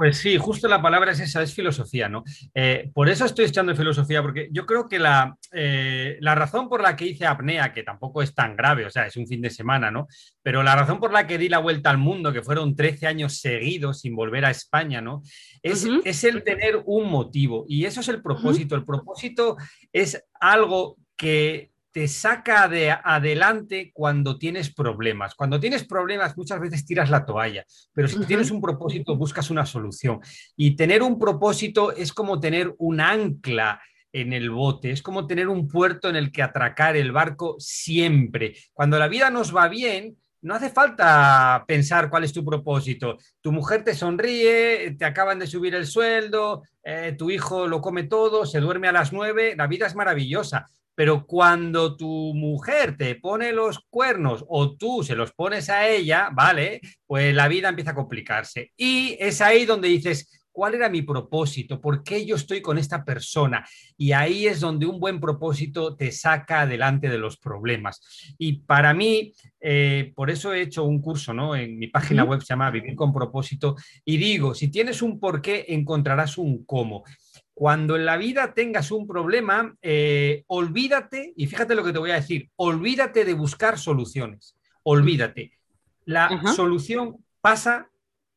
Pues 0.00 0.16
sí, 0.16 0.38
justo 0.38 0.66
la 0.66 0.80
palabra 0.80 1.12
es 1.12 1.20
esa, 1.20 1.42
es 1.42 1.52
filosofía, 1.52 2.08
¿no? 2.08 2.24
Eh, 2.54 2.90
por 2.94 3.10
eso 3.10 3.26
estoy 3.26 3.44
echando 3.44 3.76
filosofía, 3.76 4.22
porque 4.22 4.48
yo 4.50 4.64
creo 4.64 4.88
que 4.88 4.98
la, 4.98 5.36
eh, 5.52 6.16
la, 6.20 6.34
razón 6.34 6.70
por 6.70 6.80
la 6.80 6.96
que 6.96 7.04
hice 7.04 7.26
apnea, 7.26 7.74
que 7.74 7.82
tampoco 7.82 8.22
es 8.22 8.34
tan 8.34 8.56
grave, 8.56 8.86
o 8.86 8.90
sea, 8.90 9.06
es 9.06 9.18
un 9.18 9.26
fin 9.26 9.42
de 9.42 9.50
semana, 9.50 9.90
¿no? 9.90 10.08
Pero 10.42 10.62
la 10.62 10.74
razón 10.74 11.00
por 11.00 11.12
la 11.12 11.26
que 11.26 11.36
di 11.36 11.50
la 11.50 11.58
vuelta 11.58 11.90
al 11.90 11.98
mundo, 11.98 12.32
que 12.32 12.40
fueron 12.40 12.74
13 12.74 13.08
años 13.08 13.40
seguidos 13.40 14.00
sin 14.00 14.16
volver 14.16 14.46
a 14.46 14.50
España, 14.50 15.02
¿no? 15.02 15.20
Es, 15.62 15.86
es 16.06 16.24
el 16.24 16.44
tener 16.44 16.80
un 16.86 17.10
motivo 17.10 17.66
y 17.68 17.84
eso 17.84 18.00
es 18.00 18.08
el 18.08 18.22
propósito. 18.22 18.76
El 18.76 18.86
propósito 18.86 19.58
es 19.92 20.24
algo 20.40 20.96
que 21.14 21.69
te 21.92 22.06
saca 22.08 22.68
de 22.68 22.90
adelante 22.90 23.90
cuando 23.92 24.38
tienes 24.38 24.72
problemas. 24.72 25.34
Cuando 25.34 25.58
tienes 25.58 25.84
problemas 25.84 26.36
muchas 26.36 26.60
veces 26.60 26.84
tiras 26.84 27.10
la 27.10 27.24
toalla, 27.24 27.64
pero 27.92 28.08
si 28.08 28.24
tienes 28.24 28.50
un 28.50 28.60
propósito 28.60 29.16
buscas 29.16 29.50
una 29.50 29.66
solución. 29.66 30.20
Y 30.56 30.76
tener 30.76 31.02
un 31.02 31.18
propósito 31.18 31.92
es 31.92 32.12
como 32.12 32.38
tener 32.38 32.74
un 32.78 33.00
ancla 33.00 33.80
en 34.12 34.32
el 34.32 34.50
bote, 34.50 34.90
es 34.90 35.02
como 35.02 35.26
tener 35.26 35.48
un 35.48 35.68
puerto 35.68 36.08
en 36.08 36.16
el 36.16 36.32
que 36.32 36.42
atracar 36.42 36.96
el 36.96 37.12
barco 37.12 37.56
siempre. 37.58 38.54
Cuando 38.72 38.98
la 38.98 39.08
vida 39.08 39.30
nos 39.30 39.54
va 39.54 39.68
bien, 39.68 40.16
no 40.42 40.54
hace 40.54 40.70
falta 40.70 41.64
pensar 41.66 42.08
cuál 42.08 42.24
es 42.24 42.32
tu 42.32 42.44
propósito. 42.44 43.18
Tu 43.40 43.52
mujer 43.52 43.84
te 43.84 43.94
sonríe, 43.94 44.96
te 44.98 45.04
acaban 45.04 45.38
de 45.38 45.46
subir 45.46 45.74
el 45.74 45.86
sueldo, 45.86 46.62
eh, 46.82 47.14
tu 47.16 47.30
hijo 47.30 47.66
lo 47.66 47.80
come 47.80 48.04
todo, 48.04 48.46
se 48.46 48.60
duerme 48.60 48.88
a 48.88 48.92
las 48.92 49.12
nueve, 49.12 49.54
la 49.56 49.66
vida 49.66 49.86
es 49.86 49.94
maravillosa. 49.94 50.68
Pero 51.00 51.24
cuando 51.24 51.96
tu 51.96 52.34
mujer 52.34 52.94
te 52.98 53.14
pone 53.14 53.52
los 53.52 53.86
cuernos 53.88 54.44
o 54.46 54.76
tú 54.76 55.02
se 55.02 55.16
los 55.16 55.32
pones 55.32 55.70
a 55.70 55.88
ella, 55.88 56.28
¿vale? 56.30 56.82
Pues 57.06 57.34
la 57.34 57.48
vida 57.48 57.70
empieza 57.70 57.92
a 57.92 57.94
complicarse. 57.94 58.72
Y 58.76 59.16
es 59.18 59.40
ahí 59.40 59.64
donde 59.64 59.88
dices, 59.88 60.44
¿cuál 60.52 60.74
era 60.74 60.90
mi 60.90 61.00
propósito? 61.00 61.80
¿Por 61.80 62.04
qué 62.04 62.26
yo 62.26 62.36
estoy 62.36 62.60
con 62.60 62.76
esta 62.76 63.02
persona? 63.02 63.66
Y 63.96 64.12
ahí 64.12 64.46
es 64.46 64.60
donde 64.60 64.84
un 64.84 65.00
buen 65.00 65.20
propósito 65.20 65.96
te 65.96 66.12
saca 66.12 66.60
adelante 66.60 67.08
de 67.08 67.16
los 67.16 67.38
problemas. 67.38 68.34
Y 68.36 68.58
para 68.64 68.92
mí, 68.92 69.32
eh, 69.58 70.12
por 70.14 70.28
eso 70.28 70.52
he 70.52 70.60
hecho 70.60 70.84
un 70.84 71.00
curso, 71.00 71.32
¿no? 71.32 71.56
En 71.56 71.78
mi 71.78 71.86
página 71.86 72.24
web 72.24 72.42
se 72.42 72.48
llama 72.48 72.70
Vivir 72.70 72.94
con 72.94 73.10
propósito. 73.10 73.74
Y 74.04 74.18
digo, 74.18 74.54
si 74.54 74.68
tienes 74.68 75.00
un 75.00 75.18
por 75.18 75.40
qué, 75.40 75.64
encontrarás 75.68 76.36
un 76.36 76.62
cómo. 76.66 77.04
Cuando 77.60 77.94
en 77.96 78.06
la 78.06 78.16
vida 78.16 78.54
tengas 78.54 78.90
un 78.90 79.06
problema, 79.06 79.76
eh, 79.82 80.44
olvídate, 80.46 81.34
y 81.36 81.46
fíjate 81.46 81.74
lo 81.74 81.84
que 81.84 81.92
te 81.92 81.98
voy 81.98 82.10
a 82.10 82.14
decir, 82.14 82.48
olvídate 82.56 83.26
de 83.26 83.34
buscar 83.34 83.78
soluciones, 83.78 84.56
olvídate. 84.82 85.52
La 86.06 86.40
solución 86.56 87.18
pasa 87.42 87.90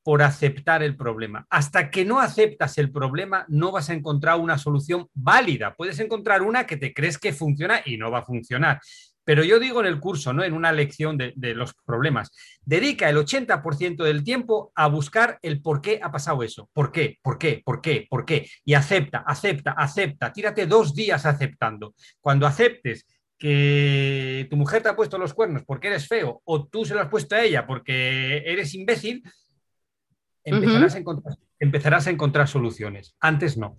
por 0.03 0.23
aceptar 0.23 0.83
el 0.83 0.97
problema. 0.97 1.47
Hasta 1.49 1.89
que 1.89 2.03
no 2.03 2.19
aceptas 2.19 2.77
el 2.77 2.91
problema, 2.91 3.45
no 3.47 3.71
vas 3.71 3.89
a 3.89 3.93
encontrar 3.93 4.41
una 4.41 4.57
solución 4.57 5.07
válida. 5.13 5.73
Puedes 5.73 6.01
encontrar 6.01 6.41
una 6.41 6.67
que 6.67 6.75
te 6.75 6.93
crees 6.93 7.17
que 7.17 7.31
funciona 7.31 7.79
y 7.85 7.95
no 7.95 8.11
va 8.11 8.19
a 8.19 8.25
funcionar. 8.25 8.81
Pero 9.25 9.43
yo 9.43 9.59
digo 9.59 9.79
en 9.79 9.85
el 9.85 9.99
curso, 9.99 10.33
¿no? 10.33 10.43
en 10.43 10.53
una 10.53 10.71
lección 10.71 11.17
de, 11.17 11.33
los 11.55 11.73
problemas, 11.85 12.31
dedica 12.65 13.09
el 13.09 13.17
80% 13.17 14.03
del 14.03 14.23
tiempo 14.23 14.71
a 14.75 14.87
buscar 14.87 15.39
el 15.41 15.61
por 15.61 15.81
qué 15.81 15.99
ha 16.01 16.11
pasado 16.11 16.43
eso. 16.43 16.69
¿Por 16.73 16.91
qué? 16.91 17.19
¿Por 17.21 17.37
qué? 17.37 17.61
¿Por 17.63 17.81
qué? 17.81 18.07
¿Por 18.09 18.25
qué? 18.25 18.49
Y 18.65 18.73
acepta, 18.73 19.23
acepta, 19.25 19.71
acepta. 19.71 20.33
Tírate 20.33 20.65
dos 20.65 20.93
días 20.93 21.25
aceptando. 21.25 21.93
Cuando 22.19 22.45
aceptes 22.45 23.05
que 23.37 24.47
tu 24.49 24.55
mujer 24.55 24.81
te 24.81 24.89
ha 24.89 24.95
puesto 24.95 25.17
los 25.17 25.33
cuernos 25.33 25.63
porque 25.65 25.87
eres 25.87 26.07
feo 26.07 26.41
o 26.45 26.65
tú 26.65 26.85
se 26.85 26.93
lo 26.93 27.01
has 27.01 27.09
puesto 27.09 27.35
a 27.35 27.43
ella 27.43 27.67
porque 27.67 28.37
eres 28.45 28.73
imbécil, 28.73 29.23
empezarás, 30.43 30.95
a 30.95 30.97
encontrar, 30.99 31.37
empezarás 31.59 32.07
a 32.07 32.09
encontrar 32.11 32.47
soluciones. 32.47 33.15
Antes 33.19 33.57
no. 33.57 33.75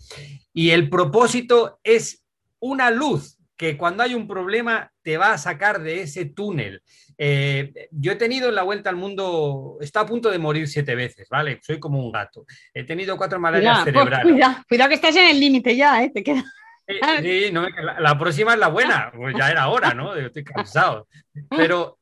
Y 0.53 0.71
el 0.71 0.91
propósito 0.91 1.81
es 1.83 2.25
una 2.59 2.91
luz 2.91 3.34
que 3.57 3.77
cuando 3.77 4.03
hay 4.03 4.15
un 4.15 4.27
problema 4.27 4.91
te 5.03 5.17
va 5.17 5.33
a 5.33 5.39
sacar 5.39 5.81
de 5.81 6.03
ese 6.03 6.27
túnel. 6.27 6.83
Eh, 7.17 7.89
yo 7.93 8.13
he 8.13 8.17
tenido 8.17 8.49
en 8.49 8.57
la 8.57 8.63
vuelta 8.63 8.91
al 8.91 8.97
mundo, 8.97 9.79
está 9.81 10.01
a 10.01 10.07
punto 10.07 10.31
de 10.31 10.39
morir 10.39 10.67
siete 10.69 10.95
veces, 10.95 11.29
¿vale? 11.29 11.61
Soy 11.63 11.79
como 11.79 12.01
un 12.01 12.11
gato. 12.11 12.45
He 12.73 12.85
tenido 12.85 13.17
cuatro 13.17 13.39
malarias 13.39 13.83
Cuidado, 13.83 13.85
cerebrales. 13.85 14.33
cuidado, 14.33 14.55
cuidado 14.69 14.89
que 14.89 14.95
estás 14.97 15.17
en 15.17 15.29
el 15.31 15.41
límite 15.41 15.77
ya, 15.77 16.03
¿eh? 16.03 16.11
Te 16.13 16.25
queda. 16.25 16.45
Sí, 16.87 16.99
sí, 17.23 17.53
no, 17.53 17.67
la, 17.69 17.99
la 18.01 18.19
próxima 18.19 18.53
es 18.55 18.59
la 18.59 18.69
buena, 18.69 19.11
pues 19.17 19.35
ya 19.39 19.51
era 19.51 19.69
hora, 19.69 19.95
¿no? 19.95 20.19
Yo 20.19 20.27
Estoy 20.27 20.45
cansado. 20.45 21.09
Pero 21.49 21.99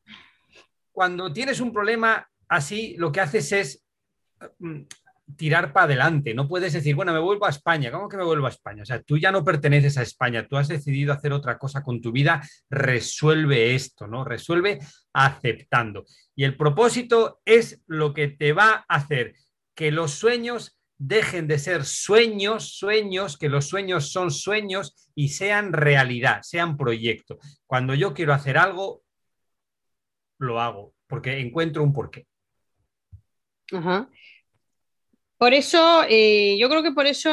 cuando 0.90 1.32
tienes 1.32 1.60
un 1.60 1.72
problema 1.72 2.28
así, 2.48 2.96
lo 2.98 3.12
que 3.12 3.20
haces 3.20 3.52
es 3.52 3.84
mm, 4.58 4.80
tirar 5.36 5.72
para 5.72 5.84
adelante. 5.84 6.34
No 6.34 6.48
puedes 6.48 6.72
decir, 6.72 6.94
bueno, 6.94 7.12
me 7.12 7.18
vuelvo 7.18 7.46
a 7.46 7.50
España. 7.50 7.90
¿Cómo 7.90 8.08
que 8.08 8.16
me 8.16 8.24
vuelvo 8.24 8.46
a 8.46 8.50
España? 8.50 8.82
O 8.82 8.86
sea, 8.86 9.02
tú 9.02 9.18
ya 9.18 9.32
no 9.32 9.44
perteneces 9.44 9.98
a 9.98 10.02
España, 10.02 10.46
tú 10.46 10.56
has 10.56 10.68
decidido 10.68 11.12
hacer 11.12 11.32
otra 11.32 11.58
cosa 11.58 11.82
con 11.82 12.00
tu 12.00 12.12
vida, 12.12 12.42
resuelve 12.70 13.74
esto, 13.74 14.06
¿no? 14.06 14.24
Resuelve 14.24 14.78
aceptando. 15.12 16.04
Y 16.34 16.44
el 16.44 16.56
propósito 16.56 17.40
es 17.44 17.82
lo 17.86 18.14
que 18.14 18.28
te 18.28 18.52
va 18.52 18.84
a 18.88 18.96
hacer 18.96 19.34
que 19.74 19.90
los 19.90 20.12
sueños 20.12 20.78
dejen 20.98 21.48
de 21.48 21.58
ser 21.58 21.84
sueños, 21.84 22.76
sueños, 22.76 23.36
que 23.36 23.48
los 23.48 23.66
sueños 23.66 24.12
son 24.12 24.30
sueños 24.30 25.10
y 25.14 25.30
sean 25.30 25.72
realidad, 25.72 26.42
sean 26.42 26.76
proyecto. 26.76 27.38
Cuando 27.66 27.94
yo 27.94 28.14
quiero 28.14 28.32
hacer 28.32 28.56
algo, 28.56 29.02
lo 30.38 30.60
hago, 30.60 30.94
porque 31.08 31.40
encuentro 31.40 31.82
un 31.82 31.92
porqué. 31.92 32.26
Ajá. 33.72 34.08
Por 35.42 35.54
eso, 35.54 36.04
eh, 36.08 36.56
yo 36.56 36.68
creo 36.68 36.84
que 36.84 36.92
por 36.92 37.08
eso, 37.08 37.30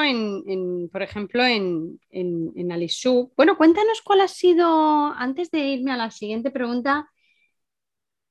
por 0.92 1.04
ejemplo, 1.04 1.46
en, 1.46 2.00
en. 2.10 2.52
Bueno, 3.36 3.56
cuéntanos 3.56 4.02
cuál 4.02 4.22
ha 4.22 4.28
sido, 4.28 5.14
antes 5.14 5.52
de 5.52 5.60
irme 5.60 5.92
a 5.92 5.96
la 5.96 6.10
siguiente 6.10 6.50
pregunta, 6.50 7.08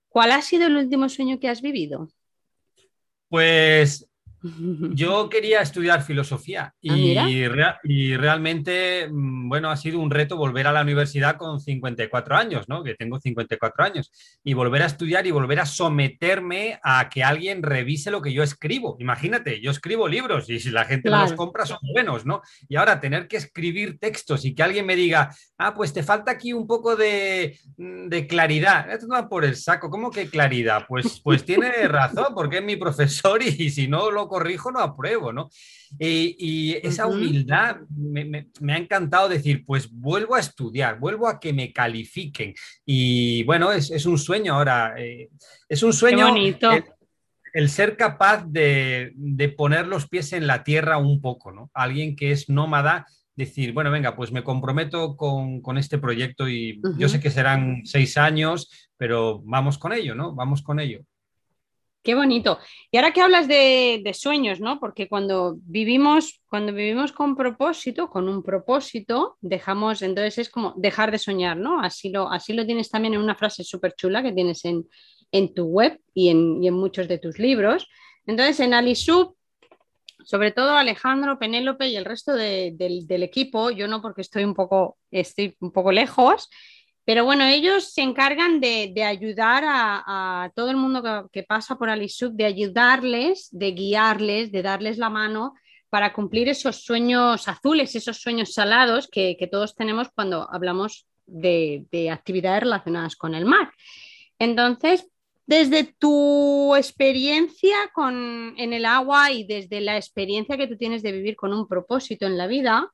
¿cuál 0.08 0.32
ha 0.32 0.42
sido 0.42 0.66
el 0.66 0.78
último 0.78 1.08
sueño 1.08 1.38
que 1.38 1.48
has 1.48 1.62
vivido? 1.62 2.08
Pues 3.28 4.04
yo 4.94 5.28
quería 5.30 5.60
estudiar 5.60 6.02
filosofía 6.02 6.74
y, 6.80 7.16
Ah, 7.16 7.26
rea- 7.48 7.80
y 7.84 8.16
realmente, 8.16 9.08
mm, 9.10 9.48
bueno, 9.48 9.70
ha 9.70 9.76
sido 9.76 9.98
un 9.98 10.10
reto 10.10 10.36
volver 10.36 10.66
a 10.66 10.72
la 10.72 10.82
universidad 10.82 11.36
con 11.36 11.60
54 11.60 12.36
años, 12.36 12.68
¿no? 12.68 12.82
Que 12.82 12.94
tengo 12.94 13.18
54 13.18 13.84
años, 13.84 14.10
y 14.44 14.54
volver 14.54 14.82
a 14.82 14.86
estudiar 14.86 15.26
y 15.26 15.30
volver 15.30 15.60
a 15.60 15.66
someterme 15.66 16.78
a 16.82 17.08
que 17.08 17.22
alguien 17.24 17.62
revise 17.62 18.10
lo 18.10 18.22
que 18.22 18.32
yo 18.32 18.42
escribo. 18.42 18.96
Imagínate, 19.00 19.60
yo 19.60 19.70
escribo 19.70 20.08
libros 20.08 20.48
y 20.50 20.60
si 20.60 20.70
la 20.70 20.84
gente 20.84 21.10
no 21.10 21.16
los 21.22 21.32
compra 21.32 21.66
son 21.66 21.78
buenos, 21.92 22.24
¿no? 22.24 22.42
Y 22.68 22.76
ahora 22.76 23.00
tener 23.00 23.26
que 23.28 23.36
escribir 23.36 23.98
textos 23.98 24.44
y 24.44 24.54
que 24.54 24.62
alguien 24.62 24.86
me 24.86 24.96
diga, 24.96 25.34
ah, 25.58 25.74
pues 25.74 25.92
te 25.92 26.02
falta 26.02 26.30
aquí 26.32 26.52
un 26.52 26.66
poco 26.66 26.94
de, 26.96 27.58
mm, 27.76 28.08
de 28.08 28.26
claridad. 28.26 28.90
Esto 28.90 29.08
va 29.08 29.28
por 29.28 29.44
el 29.44 29.56
saco, 29.56 29.90
¿cómo 29.90 30.10
que 30.10 30.28
claridad? 30.28 30.84
Pues, 30.88 31.20
pues 31.22 31.44
tiene 31.44 31.70
razón, 31.88 32.34
porque 32.34 32.58
es 32.58 32.64
mi 32.64 32.76
profesor 32.76 33.42
y, 33.42 33.48
y 33.64 33.70
si 33.70 33.88
no 33.88 34.10
lo 34.10 34.27
corrijo, 34.28 34.70
no 34.70 34.80
apruebo, 34.80 35.32
¿no? 35.32 35.48
Y, 35.98 36.36
y 36.38 36.72
esa 36.82 37.06
humildad 37.06 37.78
me, 37.96 38.24
me- 38.24 38.48
me 38.60 38.74
ha 38.74 38.78
encantado 38.78 39.28
decir, 39.28 39.64
pues 39.66 39.90
vuelvo 39.90 40.34
a 40.34 40.40
estudiar, 40.40 40.98
vuelvo 40.98 41.26
a 41.28 41.40
que 41.40 41.52
me 41.52 41.72
califiquen. 41.72 42.54
Y 42.84 43.42
bueno, 43.44 43.72
es, 43.72 43.90
es 43.90 44.06
un 44.06 44.18
sueño 44.18 44.54
ahora, 44.54 44.94
eh, 44.98 45.30
es 45.68 45.82
un 45.82 45.90
Qué 45.90 45.96
sueño 45.96 46.28
bonito. 46.28 46.70
el, 46.72 46.84
el 47.54 47.68
ser 47.70 47.96
capaz 47.96 48.44
de, 48.46 49.12
de 49.16 49.48
poner 49.48 49.86
los 49.86 50.08
pies 50.08 50.32
en 50.34 50.46
la 50.46 50.62
tierra 50.62 50.98
un 50.98 51.20
poco, 51.20 51.50
¿no? 51.50 51.70
Alguien 51.74 52.14
que 52.14 52.30
es 52.32 52.48
nómada, 52.48 53.06
decir, 53.34 53.72
bueno, 53.72 53.90
venga, 53.92 54.16
pues 54.16 54.32
me 54.32 54.42
comprometo 54.42 55.16
con, 55.16 55.60
con 55.62 55.78
este 55.78 55.98
proyecto 55.98 56.48
y 56.48 56.80
yo 56.96 57.08
sé 57.08 57.20
que 57.20 57.30
serán 57.30 57.82
seis 57.84 58.16
años, 58.18 58.68
pero 58.96 59.40
vamos 59.44 59.78
con 59.78 59.92
ello, 59.92 60.14
¿no? 60.16 60.34
Vamos 60.34 60.60
con 60.60 60.80
ello. 60.80 61.00
Qué 62.08 62.14
bonito. 62.14 62.58
Y 62.90 62.96
ahora 62.96 63.12
que 63.12 63.20
hablas 63.20 63.48
de, 63.48 64.00
sueños, 64.14 64.60
¿no? 64.60 64.80
Porque 64.80 65.10
cuando 65.10 65.58
vivimos, 65.60 66.40
cuando 66.48 66.72
vivimos 66.72 67.12
con 67.12 67.36
propósito, 67.36 68.08
con 68.08 68.30
un 68.30 68.42
propósito, 68.42 69.36
dejamos, 69.42 70.00
entonces 70.00 70.38
es 70.38 70.48
como 70.48 70.72
dejar 70.78 71.10
de 71.10 71.18
soñar, 71.18 71.58
¿no? 71.58 71.82
Así 71.82 72.08
lo, 72.08 72.32
así 72.32 72.54
lo 72.54 72.64
tienes 72.64 72.88
también 72.88 73.12
en 73.12 73.20
una 73.20 73.34
frase 73.34 73.62
súper 73.62 73.92
chula 73.94 74.22
que 74.22 74.32
tienes 74.32 74.64
en, 74.64 74.88
en 75.32 75.52
tu 75.52 75.66
web 75.66 76.00
y 76.14 76.30
en, 76.30 76.64
y 76.64 76.68
en 76.68 76.74
muchos 76.76 77.08
de 77.08 77.18
tus 77.18 77.38
libros. 77.38 77.86
Entonces, 78.24 78.58
en 78.60 78.72
Alisub, 78.72 79.36
sobre 80.24 80.50
todo 80.50 80.76
Alejandro, 80.78 81.38
Penélope 81.38 81.88
y 81.88 81.96
el 81.96 82.06
resto 82.06 82.32
de- 82.32 82.72
del, 82.74 83.06
del 83.06 83.22
equipo, 83.22 83.70
yo 83.70 83.86
no 83.86 84.00
porque 84.00 84.22
estoy 84.22 84.44
un 84.44 84.54
poco, 84.54 84.96
estoy 85.10 85.58
un 85.60 85.72
poco 85.72 85.92
lejos, 85.92 86.48
pero 87.08 87.24
bueno, 87.24 87.46
ellos 87.46 87.94
se 87.94 88.02
encargan 88.02 88.60
de, 88.60 88.92
de 88.94 89.02
ayudar 89.02 89.64
a, 89.66 90.52
todo 90.54 90.68
el 90.68 90.76
mundo 90.76 91.02
que, 91.02 91.40
que 91.40 91.42
pasa 91.42 91.78
por 91.78 91.88
Alisub, 91.88 92.34
de 92.34 92.44
ayudarles, 92.44 93.48
de 93.50 93.70
guiarles, 93.70 94.52
de 94.52 94.60
darles 94.60 94.98
la 94.98 95.08
mano 95.08 95.54
para 95.88 96.12
cumplir 96.12 96.50
esos 96.50 96.84
sueños 96.84 97.48
azules, 97.48 97.96
esos 97.96 98.18
sueños 98.18 98.52
salados 98.52 99.08
que, 99.08 99.38
que 99.38 99.46
todos 99.46 99.74
tenemos 99.74 100.10
cuando 100.14 100.46
hablamos 100.52 101.06
de, 101.24 101.86
de 101.90 102.10
actividades 102.10 102.64
relacionadas 102.64 103.16
con 103.16 103.34
el 103.34 103.46
mar. 103.46 103.72
Entonces, 104.38 105.08
desde 105.46 105.84
tu 105.84 106.76
experiencia 106.76 107.90
con, 107.94 108.52
en 108.58 108.74
el 108.74 108.84
agua 108.84 109.32
y 109.32 109.44
desde 109.44 109.80
la 109.80 109.96
experiencia 109.96 110.58
que 110.58 110.66
tú 110.66 110.76
tienes 110.76 111.02
de 111.02 111.12
vivir 111.12 111.36
con 111.36 111.54
un 111.54 111.66
propósito 111.66 112.26
en 112.26 112.36
la 112.36 112.46
vida, 112.46 112.92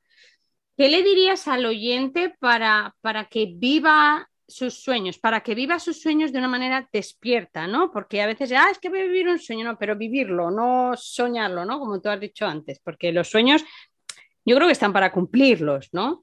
¿qué 0.77 0.89
le 0.89 1.03
dirías 1.03 1.47
al 1.47 1.65
oyente 1.65 2.35
para, 2.39 2.95
para 3.01 3.25
que 3.25 3.53
viva 3.55 4.29
sus 4.47 4.75
sueños, 4.75 5.17
para 5.17 5.41
que 5.41 5.55
viva 5.55 5.79
sus 5.79 6.01
sueños 6.01 6.31
de 6.31 6.39
una 6.39 6.47
manera 6.47 6.87
despierta, 6.91 7.67
¿no? 7.67 7.91
Porque 7.91 8.21
a 8.21 8.27
veces, 8.27 8.51
ah, 8.51 8.69
es 8.71 8.79
que 8.79 8.89
voy 8.89 8.99
a 8.99 9.05
vivir 9.05 9.27
un 9.27 9.39
sueño, 9.39 9.65
no, 9.65 9.77
pero 9.77 9.95
vivirlo, 9.95 10.51
no 10.51 10.93
soñarlo, 10.95 11.65
¿no? 11.65 11.79
Como 11.79 11.99
tú 11.99 12.09
has 12.09 12.19
dicho 12.19 12.45
antes, 12.45 12.79
porque 12.83 13.11
los 13.11 13.27
sueños 13.27 13.63
yo 14.45 14.55
creo 14.55 14.67
que 14.67 14.73
están 14.73 14.93
para 14.93 15.11
cumplirlos, 15.11 15.89
¿no? 15.91 16.21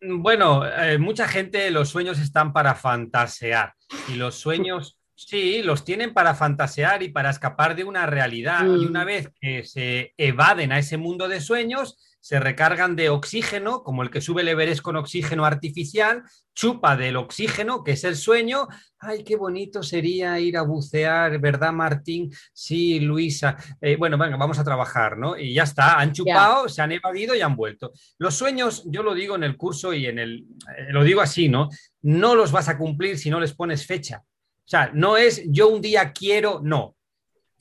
Bueno, 0.00 0.64
eh, 0.64 0.98
mucha 0.98 1.26
gente 1.26 1.70
los 1.70 1.90
sueños 1.90 2.20
están 2.20 2.52
para 2.52 2.74
fantasear 2.74 3.74
y 4.08 4.14
los 4.14 4.36
sueños 4.36 4.98
sí, 5.14 5.62
los 5.62 5.84
tienen 5.84 6.14
para 6.14 6.34
fantasear 6.34 7.02
y 7.02 7.10
para 7.10 7.30
escapar 7.30 7.76
de 7.76 7.84
una 7.84 8.06
realidad. 8.06 8.62
Mm. 8.62 8.80
Y 8.80 8.86
una 8.86 9.04
vez 9.04 9.30
que 9.40 9.64
se 9.64 10.14
evaden 10.16 10.72
a 10.72 10.78
ese 10.78 10.96
mundo 10.96 11.28
de 11.28 11.40
sueños, 11.40 11.98
se 12.20 12.38
recargan 12.38 12.96
de 12.96 13.08
oxígeno, 13.08 13.82
como 13.82 14.02
el 14.02 14.10
que 14.10 14.20
sube 14.20 14.42
el 14.42 14.48
Everest 14.48 14.82
con 14.82 14.96
oxígeno 14.96 15.44
artificial, 15.44 16.22
chupa 16.54 16.96
del 16.96 17.16
oxígeno, 17.16 17.82
que 17.82 17.92
es 17.92 18.04
el 18.04 18.16
sueño. 18.16 18.68
Ay, 18.98 19.24
qué 19.24 19.36
bonito 19.36 19.82
sería 19.82 20.38
ir 20.38 20.58
a 20.58 20.62
bucear, 20.62 21.38
¿verdad, 21.40 21.72
Martín? 21.72 22.30
Sí, 22.52 23.00
Luisa. 23.00 23.56
Eh, 23.80 23.96
bueno, 23.96 24.18
venga, 24.18 24.36
vamos 24.36 24.58
a 24.58 24.64
trabajar, 24.64 25.16
¿no? 25.16 25.38
Y 25.38 25.54
ya 25.54 25.62
está, 25.62 25.98
han 25.98 26.12
chupado, 26.12 26.68
se 26.68 26.82
han 26.82 26.92
evadido 26.92 27.34
y 27.34 27.40
han 27.40 27.56
vuelto. 27.56 27.92
Los 28.18 28.34
sueños, 28.34 28.84
yo 28.86 29.02
lo 29.02 29.14
digo 29.14 29.36
en 29.36 29.44
el 29.44 29.56
curso 29.56 29.94
y 29.94 30.06
en 30.06 30.18
el, 30.18 30.46
eh, 30.76 30.92
lo 30.92 31.02
digo 31.02 31.22
así, 31.22 31.48
¿no? 31.48 31.68
No 32.02 32.34
los 32.34 32.52
vas 32.52 32.68
a 32.68 32.76
cumplir 32.76 33.18
si 33.18 33.30
no 33.30 33.40
les 33.40 33.54
pones 33.54 33.86
fecha. 33.86 34.22
O 34.22 34.68
sea, 34.70 34.90
no 34.92 35.16
es 35.16 35.42
yo 35.46 35.68
un 35.68 35.80
día 35.80 36.12
quiero, 36.12 36.60
no. 36.62 36.96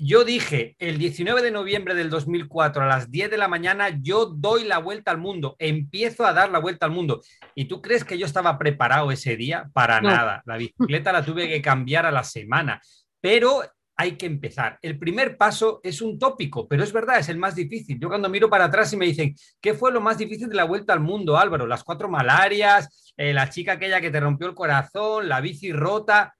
Yo 0.01 0.23
dije 0.23 0.77
el 0.79 0.97
19 0.97 1.41
de 1.41 1.51
noviembre 1.51 1.93
del 1.93 2.09
2004 2.09 2.83
a 2.83 2.85
las 2.85 3.11
10 3.11 3.31
de 3.31 3.37
la 3.37 3.49
mañana, 3.49 3.89
yo 4.01 4.27
doy 4.27 4.63
la 4.63 4.77
vuelta 4.77 5.11
al 5.11 5.17
mundo, 5.17 5.57
empiezo 5.59 6.25
a 6.25 6.31
dar 6.31 6.49
la 6.51 6.59
vuelta 6.59 6.85
al 6.85 6.93
mundo. 6.93 7.21
¿Y 7.53 7.65
tú 7.65 7.81
crees 7.81 8.05
que 8.05 8.17
yo 8.17 8.25
estaba 8.25 8.57
preparado 8.57 9.11
ese 9.11 9.35
día? 9.35 9.69
Para 9.73 9.99
No. 9.99 10.09
nada. 10.09 10.41
La 10.45 10.55
bicicleta 10.55 11.11
la 11.11 11.25
tuve 11.25 11.49
que 11.49 11.61
cambiar 11.61 12.05
a 12.05 12.11
la 12.11 12.23
semana. 12.23 12.81
Pero 13.19 13.61
hay 13.97 14.13
que 14.13 14.25
empezar. 14.25 14.79
El 14.81 14.97
primer 14.97 15.35
paso 15.35 15.81
es 15.83 16.01
un 16.01 16.17
tópico, 16.17 16.65
pero 16.69 16.81
es 16.81 16.93
verdad, 16.93 17.19
es 17.19 17.27
el 17.27 17.37
más 17.37 17.55
difícil. 17.55 17.99
Yo 17.99 18.07
cuando 18.07 18.29
miro 18.29 18.49
para 18.49 18.63
atrás 18.65 18.93
y 18.93 18.95
me 18.97 19.05
dicen, 19.05 19.35
¿qué 19.59 19.73
fue 19.73 19.91
lo 19.91 19.99
más 19.99 20.17
difícil 20.17 20.47
de 20.47 20.55
la 20.55 20.63
vuelta 20.63 20.93
al 20.93 21.01
mundo, 21.01 21.37
Álvaro? 21.37 21.67
Las 21.67 21.83
cuatro 21.83 22.07
malarias, 22.07 23.11
eh, 23.17 23.33
la 23.33 23.49
chica 23.49 23.73
aquella 23.73 23.99
que 23.99 24.11
te 24.11 24.21
rompió 24.21 24.47
el 24.47 24.55
corazón, 24.55 25.27
la 25.27 25.41
bici 25.41 25.73
rota. 25.73 26.33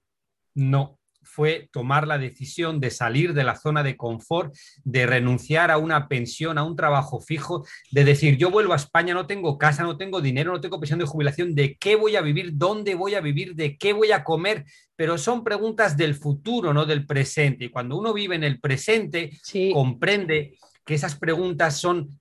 No, 0.55 0.98
fue 1.29 1.69
tomar 1.71 2.07
la 2.07 2.17
decisión 2.17 2.79
de 2.79 2.89
salir 2.89 3.33
de 3.33 3.43
la 3.43 3.55
zona 3.55 3.83
de 3.83 3.95
confort, 3.95 4.53
de 4.83 5.05
renunciar 5.05 5.69
a 5.71 5.77
una 5.77 6.07
pensión, 6.07 6.57
a 6.57 6.63
un 6.63 6.75
trabajo 6.75 7.21
fijo, 7.21 7.65
de 7.91 8.03
decir, 8.03 8.37
yo 8.37 8.49
vuelvo 8.49 8.73
a 8.73 8.77
España, 8.77 9.13
no 9.13 9.27
tengo 9.27 9.57
casa, 9.57 9.83
no 9.83 9.95
tengo 9.97 10.21
dinero, 10.21 10.51
no 10.51 10.61
tengo 10.61 10.79
pensión 10.79 10.99
de 10.99 11.05
jubilación, 11.05 11.53
¿de 11.53 11.75
qué 11.77 11.95
voy 11.95 12.15
a 12.15 12.21
vivir? 12.21 12.51
¿Dónde 12.53 12.95
voy 12.95 13.15
a 13.15 13.21
vivir? 13.21 13.55
¿De 13.55 13.77
qué 13.77 13.93
voy 13.93 14.11
a 14.11 14.23
comer? 14.23 14.65
Pero 14.95 15.17
son 15.17 15.43
preguntas 15.43 15.95
del 15.95 16.15
futuro, 16.15 16.73
no 16.73 16.85
del 16.85 17.05
presente. 17.05 17.65
Y 17.65 17.69
cuando 17.69 17.97
uno 17.97 18.13
vive 18.13 18.35
en 18.35 18.43
el 18.43 18.59
presente, 18.59 19.31
Sí. 19.43 19.71
comprende 19.73 20.57
que 20.83 20.95
esas 20.95 21.15
preguntas 21.15 21.77
son 21.77 22.19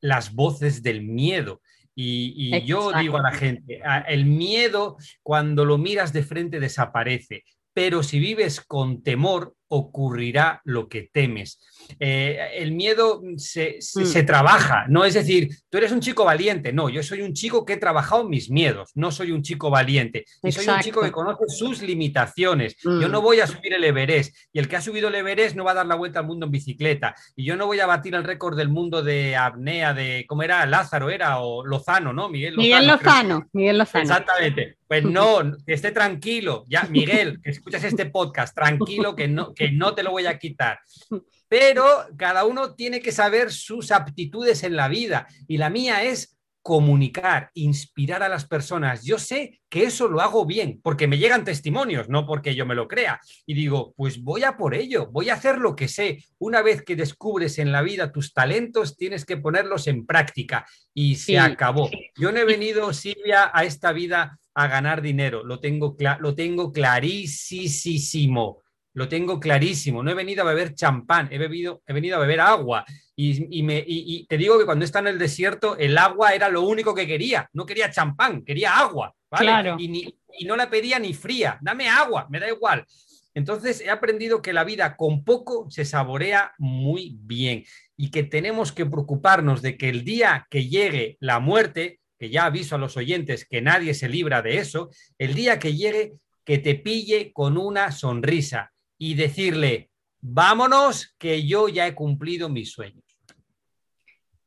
las 0.00 0.34
voces 0.34 0.82
del 0.82 1.02
miedo. 1.02 1.60
Y, 1.94 2.56
y 2.56 2.64
yo 2.64 2.90
digo 2.98 3.18
a 3.18 3.22
la 3.22 3.32
gente, 3.32 3.82
el 4.08 4.24
miedo 4.24 4.96
cuando 5.22 5.66
lo 5.66 5.76
miras 5.76 6.12
de 6.14 6.22
frente 6.22 6.58
desaparece, 6.58 7.44
pero 7.72 8.02
si 8.02 8.18
vives 8.18 8.60
con 8.60 9.02
temor 9.02 9.54
ocurrirá 9.74 10.60
lo 10.64 10.86
que 10.88 11.08
temes. 11.12 11.58
Eh, 11.98 12.38
el 12.56 12.72
miedo 12.72 13.22
se, 13.38 13.78
Mm. 13.94 14.04
se 14.04 14.22
trabaja, 14.22 14.84
no 14.88 15.04
es 15.04 15.14
decir, 15.14 15.48
tú 15.70 15.78
eres 15.78 15.92
un 15.92 16.00
chico 16.00 16.24
valiente, 16.24 16.72
no, 16.72 16.90
yo 16.90 17.02
soy 17.02 17.22
un 17.22 17.32
chico 17.32 17.64
que 17.64 17.74
he 17.74 17.76
trabajado 17.78 18.28
mis 18.28 18.50
miedos, 18.50 18.90
no 18.94 19.10
soy 19.10 19.32
un 19.32 19.42
chico 19.42 19.70
valiente, 19.70 20.24
y 20.42 20.52
soy 20.52 20.68
un 20.68 20.80
chico 20.80 21.00
que 21.00 21.10
conoce 21.10 21.44
sus 21.48 21.80
limitaciones. 21.82 22.76
Yo 22.82 23.08
Mm. 23.08 23.10
no 23.10 23.22
voy 23.22 23.40
a 23.40 23.46
subir 23.46 23.72
el 23.72 23.84
Everest, 23.84 24.36
y 24.52 24.58
el 24.58 24.68
que 24.68 24.76
ha 24.76 24.80
subido 24.82 25.08
el 25.08 25.14
Everest 25.14 25.56
no 25.56 25.64
va 25.64 25.70
a 25.72 25.74
dar 25.74 25.86
la 25.86 25.94
vuelta 25.94 26.20
al 26.20 26.26
mundo 26.26 26.46
en 26.46 26.52
bicicleta, 26.52 27.14
y 27.34 27.44
yo 27.44 27.56
no 27.56 27.66
voy 27.66 27.80
a 27.80 27.86
batir 27.86 28.14
el 28.14 28.24
récord 28.24 28.56
del 28.56 28.68
mundo 28.68 29.02
de 29.02 29.36
apnea, 29.36 29.94
de, 29.94 30.26
¿cómo 30.28 30.42
era? 30.42 30.66
Lázaro 30.66 31.08
era, 31.10 31.40
o 31.40 31.64
Lozano, 31.64 32.12
¿no? 32.12 32.28
Miguel 32.28 32.54
Lozano. 32.56 32.62
Miguel 32.62 32.84
creo 32.84 32.96
Lozano, 32.96 33.48
Miguel 33.52 33.78
Lozano. 33.78 34.02
Exactamente. 34.02 34.76
Pues 34.86 35.04
no, 35.04 35.38
que 35.66 35.72
esté 35.72 35.90
tranquilo. 35.90 36.64
Ya, 36.68 36.82
Miguel, 36.90 37.40
que 37.42 37.50
escuchas 37.50 37.82
este 37.84 38.06
podcast, 38.06 38.54
tranquilo, 38.54 39.16
que 39.16 39.26
no, 39.26 39.54
que 39.54 39.61
no 39.70 39.94
te 39.94 40.02
lo 40.02 40.10
voy 40.10 40.26
a 40.26 40.38
quitar. 40.38 40.80
Pero 41.48 41.84
cada 42.16 42.44
uno 42.44 42.74
tiene 42.74 43.00
que 43.00 43.12
saber 43.12 43.52
sus 43.52 43.92
aptitudes 43.92 44.64
en 44.64 44.74
la 44.74 44.88
vida 44.88 45.26
y 45.46 45.58
la 45.58 45.70
mía 45.70 46.02
es 46.02 46.38
comunicar, 46.64 47.50
inspirar 47.54 48.22
a 48.22 48.28
las 48.28 48.46
personas. 48.46 49.02
Yo 49.04 49.18
sé 49.18 49.60
que 49.68 49.82
eso 49.82 50.06
lo 50.06 50.20
hago 50.20 50.46
bien 50.46 50.78
porque 50.80 51.08
me 51.08 51.18
llegan 51.18 51.44
testimonios, 51.44 52.08
no 52.08 52.24
porque 52.24 52.54
yo 52.54 52.64
me 52.66 52.76
lo 52.76 52.86
crea. 52.86 53.20
Y 53.46 53.54
digo, 53.54 53.92
pues 53.96 54.22
voy 54.22 54.44
a 54.44 54.56
por 54.56 54.74
ello, 54.74 55.08
voy 55.10 55.28
a 55.28 55.34
hacer 55.34 55.58
lo 55.58 55.74
que 55.74 55.88
sé. 55.88 56.24
Una 56.38 56.62
vez 56.62 56.82
que 56.84 56.94
descubres 56.94 57.58
en 57.58 57.72
la 57.72 57.82
vida 57.82 58.12
tus 58.12 58.32
talentos, 58.32 58.96
tienes 58.96 59.24
que 59.24 59.36
ponerlos 59.38 59.88
en 59.88 60.06
práctica 60.06 60.64
y 60.94 61.16
se 61.16 61.32
Sí. 61.32 61.36
acabó. 61.36 61.90
Yo 62.16 62.30
no 62.30 62.38
he 62.38 62.44
venido, 62.44 62.92
Silvia, 62.92 63.50
a 63.52 63.64
esta 63.64 63.90
vida 63.92 64.38
a 64.54 64.68
ganar 64.68 65.02
dinero, 65.02 65.42
lo 65.44 65.58
tengo, 65.58 65.96
cla- 65.96 66.18
lo 66.20 66.34
tengo 66.36 66.72
clarísimo. 66.72 68.61
Lo 68.94 69.08
tengo 69.08 69.40
clarísimo. 69.40 70.02
No 70.02 70.10
he 70.10 70.14
venido 70.14 70.42
a 70.42 70.46
beber 70.46 70.74
champán, 70.74 71.28
he, 71.30 71.38
bebido, 71.38 71.82
he 71.86 71.92
venido 71.92 72.16
a 72.16 72.20
beber 72.20 72.40
agua. 72.40 72.84
Y, 73.16 73.58
y 73.58 73.62
me, 73.62 73.78
y, 73.78 73.84
y 74.16 74.26
te 74.26 74.36
digo 74.36 74.58
que 74.58 74.64
cuando 74.64 74.84
está 74.84 74.98
en 74.98 75.06
el 75.08 75.18
desierto, 75.18 75.76
el 75.78 75.96
agua 75.98 76.34
era 76.34 76.48
lo 76.48 76.62
único 76.62 76.94
que 76.94 77.06
quería. 77.06 77.48
No 77.52 77.64
quería 77.66 77.90
champán, 77.90 78.44
quería 78.44 78.78
agua. 78.78 79.14
¿vale? 79.30 79.46
Claro. 79.46 79.76
Y, 79.78 79.88
ni- 79.88 80.18
y 80.38 80.44
no 80.44 80.56
la 80.56 80.68
pedía 80.70 80.98
ni 80.98 81.14
fría. 81.14 81.58
Dame 81.60 81.88
agua, 81.88 82.26
me 82.30 82.38
da 82.40 82.48
igual. 82.48 82.86
Entonces 83.34 83.80
he 83.80 83.88
aprendido 83.88 84.42
que 84.42 84.52
la 84.52 84.64
vida 84.64 84.94
con 84.96 85.24
poco 85.24 85.66
se 85.70 85.86
saborea 85.86 86.52
muy 86.58 87.16
bien 87.20 87.64
y 87.96 88.10
que 88.10 88.24
tenemos 88.24 88.72
que 88.72 88.84
preocuparnos 88.84 89.62
de 89.62 89.78
que 89.78 89.88
el 89.88 90.04
día 90.04 90.46
que 90.50 90.68
llegue 90.68 91.16
la 91.20 91.38
muerte, 91.40 92.00
que 92.18 92.28
ya 92.28 92.44
aviso 92.44 92.74
a 92.74 92.78
los 92.78 92.96
oyentes 92.98 93.46
que 93.48 93.62
nadie 93.62 93.94
se 93.94 94.08
libra 94.10 94.42
de 94.42 94.58
eso, 94.58 94.90
el 95.18 95.32
día 95.34 95.58
que 95.58 95.74
llegue, 95.74 96.12
que 96.44 96.58
te 96.58 96.74
pille 96.74 97.32
con 97.32 97.56
una 97.56 97.90
sonrisa 97.90 98.70
y 99.04 99.14
decirle, 99.14 99.90
vámonos, 100.20 101.12
que 101.18 101.44
yo 101.44 101.68
ya 101.68 101.88
he 101.88 101.92
cumplido 101.92 102.48
mis 102.48 102.70
sueños. 102.70 103.02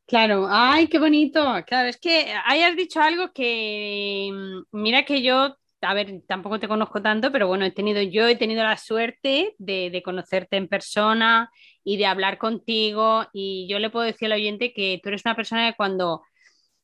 Claro, 0.08 0.48
ay, 0.50 0.88
qué 0.88 0.98
bonito. 0.98 1.44
Claro, 1.68 1.90
es 1.90 2.00
que 2.00 2.34
ahí 2.46 2.62
has 2.62 2.78
dicho 2.78 3.02
algo 3.02 3.34
que, 3.34 4.30
mm, 4.32 4.78
mira 4.78 5.04
que 5.04 5.22
yo, 5.22 5.58
a 5.82 5.94
ver, 5.94 6.22
tampoco 6.26 6.58
te 6.58 6.70
conozco 6.70 7.02
tanto, 7.02 7.34
pero 7.34 7.50
bueno, 7.50 7.66
he 7.66 7.72
tenido, 7.72 8.02
yo 8.02 8.30
he 8.30 8.38
tenido 8.38 8.64
la 8.64 8.78
suerte 8.78 9.56
de, 9.58 9.90
de 9.90 10.02
conocerte 10.02 10.56
en 10.56 10.70
persona 10.70 11.52
y 11.84 11.98
de 11.98 12.06
hablar 12.06 12.38
contigo 12.38 13.26
y 13.34 13.68
yo 13.70 13.80
le 13.80 13.90
puedo 13.90 14.06
decir 14.06 14.28
al 14.28 14.40
oyente 14.40 14.72
que 14.72 15.02
tú 15.04 15.10
eres 15.10 15.26
una 15.26 15.36
persona 15.36 15.70
que 15.70 15.76
cuando, 15.76 16.22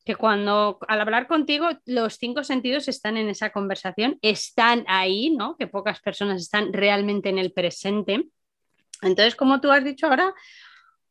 que 0.04 0.16
cuando 0.16 0.80
al 0.88 1.02
hablar 1.02 1.28
contigo 1.28 1.70
los 1.86 2.16
cinco 2.16 2.44
sentidos 2.44 2.88
están 2.88 3.18
en 3.18 3.30
esa 3.30 3.52
conversación, 3.52 4.18
están 4.22 4.84
ahí, 4.88 5.30
¿no? 5.30 5.56
Que 5.58 5.68
pocas 5.68 6.00
personas 6.00 6.42
están 6.42 6.74
realmente 6.74 7.30
en 7.30 7.38
el 7.38 7.54
presente. 7.54 8.28
Entonces, 9.02 9.36
como 9.36 9.62
tú 9.62 9.72
has 9.72 9.84
dicho 9.84 10.08
ahora, 10.08 10.34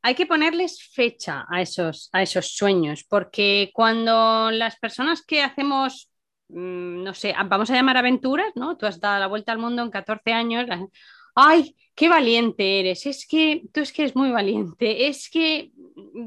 hay 0.02 0.14
que 0.14 0.26
ponerles 0.26 0.82
fecha 0.82 1.44
a 1.48 1.60
esos, 1.60 2.08
a 2.12 2.22
esos 2.22 2.54
sueños, 2.54 3.04
porque 3.08 3.70
cuando 3.74 4.50
las 4.50 4.76
personas 4.78 5.22
que 5.22 5.42
hacemos, 5.42 6.10
mm, 6.48 7.02
no 7.04 7.14
sé, 7.14 7.34
vamos 7.46 7.70
a 7.70 7.74
llamar 7.74 7.96
aventuras, 7.96 8.52
¿no? 8.54 8.76
Tú 8.76 8.86
has 8.86 9.00
dado 9.00 9.20
la 9.20 9.26
vuelta 9.26 9.52
al 9.52 9.58
mundo 9.58 9.82
en 9.82 9.90
14 9.90 10.32
años, 10.32 10.66
ay, 11.34 11.76
qué 11.94 12.08
valiente 12.08 12.80
eres, 12.80 13.06
es 13.06 13.26
que 13.26 13.62
tú 13.72 13.80
es 13.80 13.92
que 13.92 14.02
eres 14.02 14.16
muy 14.16 14.30
valiente, 14.30 15.08
es 15.08 15.28
que 15.30 15.72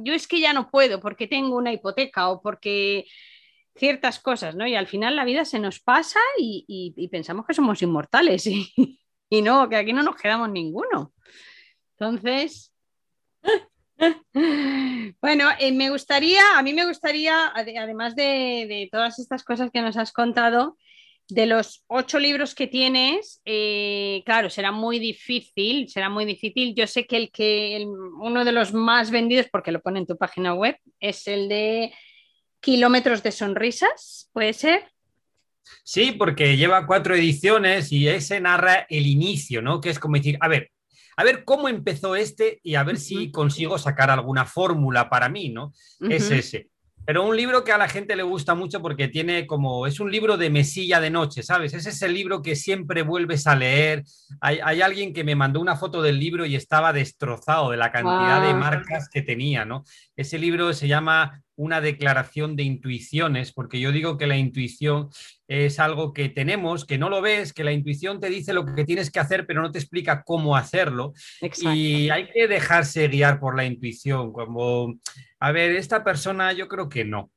yo 0.03 0.13
es 0.13 0.27
que 0.27 0.39
ya 0.39 0.53
no 0.53 0.69
puedo 0.69 0.99
porque 0.99 1.27
tengo 1.27 1.55
una 1.57 1.73
hipoteca 1.73 2.29
o 2.29 2.41
porque 2.41 3.05
ciertas 3.75 4.19
cosas, 4.19 4.55
¿no? 4.55 4.67
Y 4.67 4.75
al 4.75 4.87
final 4.87 5.15
la 5.15 5.25
vida 5.25 5.45
se 5.45 5.59
nos 5.59 5.79
pasa 5.79 6.19
y, 6.37 6.65
y- 6.95 7.07
pensamos 7.09 7.45
que 7.45 7.53
somos 7.55 7.81
inmortales 7.81 8.45
y, 8.47 8.71
y 9.29 9.41
no, 9.41 9.67
que 9.69 9.75
aquí 9.77 9.93
no 9.93 10.03
nos 10.03 10.15
quedamos 10.15 10.49
ninguno. 10.49 11.13
Entonces, 11.97 12.73
bueno, 15.21 15.49
eh, 15.59 15.71
me 15.71 15.89
gustaría, 15.89 16.57
a 16.57 16.63
mí 16.63 16.73
me 16.73 16.85
gustaría, 16.85 17.47
ade- 17.53 17.77
además 17.79 18.15
de, 18.15 18.65
de 18.67 18.89
todas 18.91 19.19
estas 19.19 19.43
cosas 19.43 19.71
que 19.71 19.81
nos 19.81 19.97
has 19.97 20.11
contado, 20.11 20.77
de 21.33 21.47
los 21.47 21.83
ocho 21.87 22.19
libros 22.19 22.53
que 22.53 22.67
tienes, 22.67 23.41
eh, 23.45 24.21
claro, 24.25 24.49
será 24.49 24.71
muy 24.71 24.99
difícil, 24.99 25.89
será 25.89 26.07
muy 26.09 26.25
difícil. 26.25 26.75
Yo 26.75 26.85
sé 26.85 27.05
que 27.07 27.17
el 27.17 27.31
que 27.31 27.75
el- 27.75 27.87
uno 27.87 28.45
de 28.45 28.51
los 28.51 28.73
más 28.73 29.09
vendidos, 29.09 29.47
porque 29.51 29.71
lo 29.71 29.81
pone 29.81 29.99
en 29.99 30.05
tu 30.05 30.15
página 30.15 30.53
web, 30.53 30.77
es 30.99 31.27
el 31.27 31.49
de 31.49 31.93
Kilómetros 32.59 33.23
de 33.23 33.31
Sonrisas, 33.31 34.29
¿puede 34.31 34.53
ser? 34.53 34.83
Sí, 35.83 36.11
porque 36.11 36.55
lleva 36.55 36.85
cuatro 36.85 37.15
ediciones 37.15 37.91
y 37.91 38.07
ese 38.07 38.39
narra 38.39 38.85
el 38.89 39.07
inicio, 39.07 39.61
¿no? 39.61 39.81
Que 39.81 39.89
es 39.89 39.99
como 39.99 40.17
decir, 40.17 40.37
a 40.39 40.47
ver, 40.47 40.71
a 41.17 41.23
ver 41.23 41.43
cómo 41.45 41.67
empezó 41.67 42.15
este 42.15 42.59
y 42.63 42.75
a 42.75 42.83
ver 42.83 42.97
si 42.97 43.31
consigo 43.31 43.77
sacar 43.77 44.09
alguna 44.09 44.45
fórmula 44.45 45.09
para 45.09 45.29
mí, 45.29 45.49
¿no? 45.49 45.73
Es 45.99 46.29
ese. 46.31 46.69
Pero 47.05 47.27
un 47.27 47.35
libro 47.35 47.63
que 47.63 47.71
a 47.71 47.77
la 47.77 47.89
gente 47.89 48.15
le 48.15 48.23
gusta 48.23 48.55
mucho 48.55 48.81
porque 48.81 49.07
tiene 49.07 49.45
como, 49.45 49.85
es 49.87 49.99
un 49.99 50.11
libro 50.11 50.37
de 50.37 50.49
mesilla 50.49 51.01
de 51.01 51.09
noche, 51.09 51.43
¿sabes? 51.43 51.73
Ese 51.73 51.89
es 51.89 52.01
el 52.01 52.13
libro 52.13 52.41
que 52.41 52.55
siempre 52.55 53.01
vuelves 53.01 53.45
a 53.45 53.55
leer. 53.55 54.03
Hay, 54.39 54.59
hay 54.63 54.81
alguien 54.81 55.13
que 55.13 55.23
me 55.23 55.35
mandó 55.35 55.59
una 55.59 55.75
foto 55.75 56.01
del 56.01 56.19
libro 56.19 56.45
y 56.45 56.55
estaba 56.55 56.93
destrozado 56.93 57.71
de 57.71 57.77
la 57.77 57.91
cantidad 57.91 58.41
de 58.41 58.49
Guau. 58.49 58.59
marcas 58.59 59.09
que 59.09 59.21
tenía, 59.21 59.65
¿no? 59.65 59.83
Ese 60.15 60.39
libro 60.39 60.73
se 60.73 60.87
llama 60.87 61.42
Una 61.55 61.81
declaración 61.81 62.55
de 62.55 62.63
intuiciones, 62.63 63.51
porque 63.51 63.79
yo 63.79 63.91
digo 63.91 64.17
que 64.17 64.27
la 64.27 64.37
intuición 64.37 65.09
es 65.47 65.79
algo 65.79 66.13
que 66.13 66.29
tenemos, 66.29 66.85
que 66.85 66.97
no 66.97 67.09
lo 67.09 67.21
ves, 67.21 67.53
que 67.53 67.63
la 67.63 67.73
intuición 67.73 68.19
te 68.19 68.29
dice 68.29 68.53
lo 68.53 68.65
que 68.65 68.85
tienes 68.85 69.11
que 69.11 69.19
hacer, 69.19 69.45
pero 69.45 69.61
no 69.61 69.71
te 69.71 69.79
explica 69.79 70.23
cómo 70.23 70.55
hacerlo. 70.55 71.13
Exacto. 71.41 71.75
Y 71.75 72.09
hay 72.09 72.29
que 72.29 72.47
dejarse 72.47 73.07
guiar 73.07 73.39
por 73.39 73.55
la 73.55 73.65
intuición, 73.65 74.31
como, 74.31 74.95
a 75.39 75.51
ver, 75.51 75.71
esta 75.71 76.03
persona 76.03 76.53
yo 76.53 76.67
creo 76.67 76.89
que 76.89 77.05
no. 77.05 77.32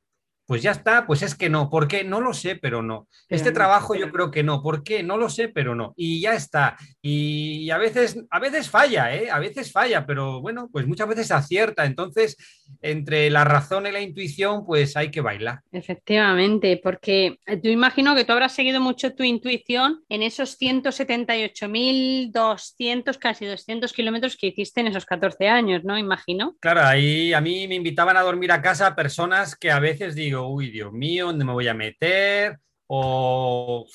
Pues 0.47 0.63
ya 0.63 0.71
está, 0.71 1.05
pues 1.05 1.21
es 1.23 1.35
que 1.35 1.49
no. 1.49 1.69
¿Por 1.69 1.89
qué? 1.89 2.05
No 2.05 2.21
lo 2.21 2.33
sé, 2.33 2.55
pero 2.55 2.81
no. 2.81 3.09
Este 3.27 3.51
trabajo 3.51 3.95
yo 3.95 4.09
creo 4.09 4.31
que 4.31 4.43
no. 4.43 4.63
¿Por 4.63 4.81
qué? 4.81 5.03
No 5.03 5.17
lo 5.17 5.29
sé, 5.29 5.49
pero 5.49 5.75
no. 5.75 5.93
Y 5.97 6.21
ya 6.21 6.35
está. 6.35 6.77
Y 7.01 7.69
a 7.69 7.77
veces, 7.77 8.23
a 8.29 8.39
veces 8.39 8.69
falla, 8.69 9.13
¿eh? 9.13 9.29
A 9.29 9.39
veces 9.39 9.73
falla, 9.73 10.05
pero 10.05 10.39
bueno, 10.39 10.69
pues 10.71 10.87
muchas 10.87 11.09
veces 11.09 11.31
acierta. 11.31 11.83
Entonces, 11.85 12.37
entre 12.81 13.29
la 13.29 13.43
razón 13.43 13.87
y 13.87 13.91
la 13.91 13.99
intuición, 13.99 14.65
pues 14.65 14.95
hay 14.95 15.11
que 15.11 15.19
bailar. 15.19 15.59
Efectivamente, 15.73 16.79
porque 16.81 17.39
yo 17.61 17.69
imagino 17.69 18.15
que 18.15 18.23
tú 18.23 18.31
habrás 18.31 18.55
seguido 18.55 18.79
mucho 18.79 19.15
tu 19.15 19.23
intuición 19.23 20.05
en 20.07 20.23
esos 20.23 20.57
178.200, 20.61 23.17
casi 23.17 23.45
200 23.45 23.91
kilómetros 23.91 24.37
que 24.37 24.47
hiciste 24.47 24.79
en 24.79 24.87
esos 24.87 25.05
14 25.05 25.49
años, 25.49 25.83
¿no? 25.83 25.97
Imagino. 25.97 26.55
Claro, 26.61 26.85
ahí 26.85 27.33
a 27.33 27.41
mí 27.41 27.67
me 27.67 27.75
invitaban 27.75 28.15
a 28.15 28.21
dormir 28.21 28.53
a 28.53 28.61
casa 28.61 28.95
personas 28.95 29.57
que 29.57 29.71
a 29.71 29.79
veces 29.79 30.15
digo, 30.15 30.36
uy, 30.37 30.71
Dios 30.71 30.91
mío, 30.93 31.27
¿dónde 31.27 31.45
me 31.45 31.53
voy 31.53 31.67
a 31.67 31.73
meter? 31.73 32.59
O, 32.87 33.85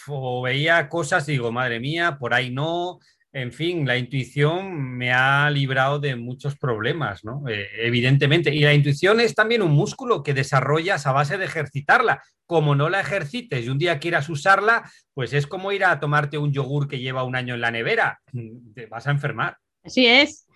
veía 0.44 0.88
cosas 0.88 1.28
y 1.28 1.32
digo, 1.32 1.50
madre 1.50 1.80
mía, 1.80 2.18
por 2.18 2.34
ahí 2.34 2.50
no. 2.50 2.98
En 3.34 3.50
fin, 3.50 3.86
la 3.86 3.96
intuición 3.96 4.96
me 4.98 5.10
ha 5.10 5.48
librado 5.48 5.98
de 5.98 6.16
muchos 6.16 6.58
problemas, 6.58 7.24
¿no? 7.24 7.42
Eh, 7.48 7.66
evidentemente. 7.78 8.54
Y 8.54 8.60
la 8.60 8.74
intuición 8.74 9.20
es 9.20 9.34
también 9.34 9.62
un 9.62 9.72
músculo 9.72 10.22
que 10.22 10.34
desarrollas 10.34 11.06
a 11.06 11.12
base 11.12 11.38
de 11.38 11.46
ejercitarla. 11.46 12.22
Como 12.44 12.74
no 12.74 12.90
la 12.90 13.00
ejercites 13.00 13.64
y 13.64 13.70
un 13.70 13.78
día 13.78 13.98
quieras 13.98 14.28
usarla, 14.28 14.90
pues 15.14 15.32
es 15.32 15.46
como 15.46 15.72
ir 15.72 15.86
a 15.86 15.98
tomarte 15.98 16.36
un 16.36 16.52
yogur 16.52 16.88
que 16.88 16.98
lleva 16.98 17.24
un 17.24 17.34
año 17.34 17.54
en 17.54 17.62
la 17.62 17.70
nevera. 17.70 18.20
Te 18.74 18.84
vas 18.84 19.06
a 19.06 19.12
enfermar. 19.12 19.56
Así 19.82 20.06
es, 20.06 20.46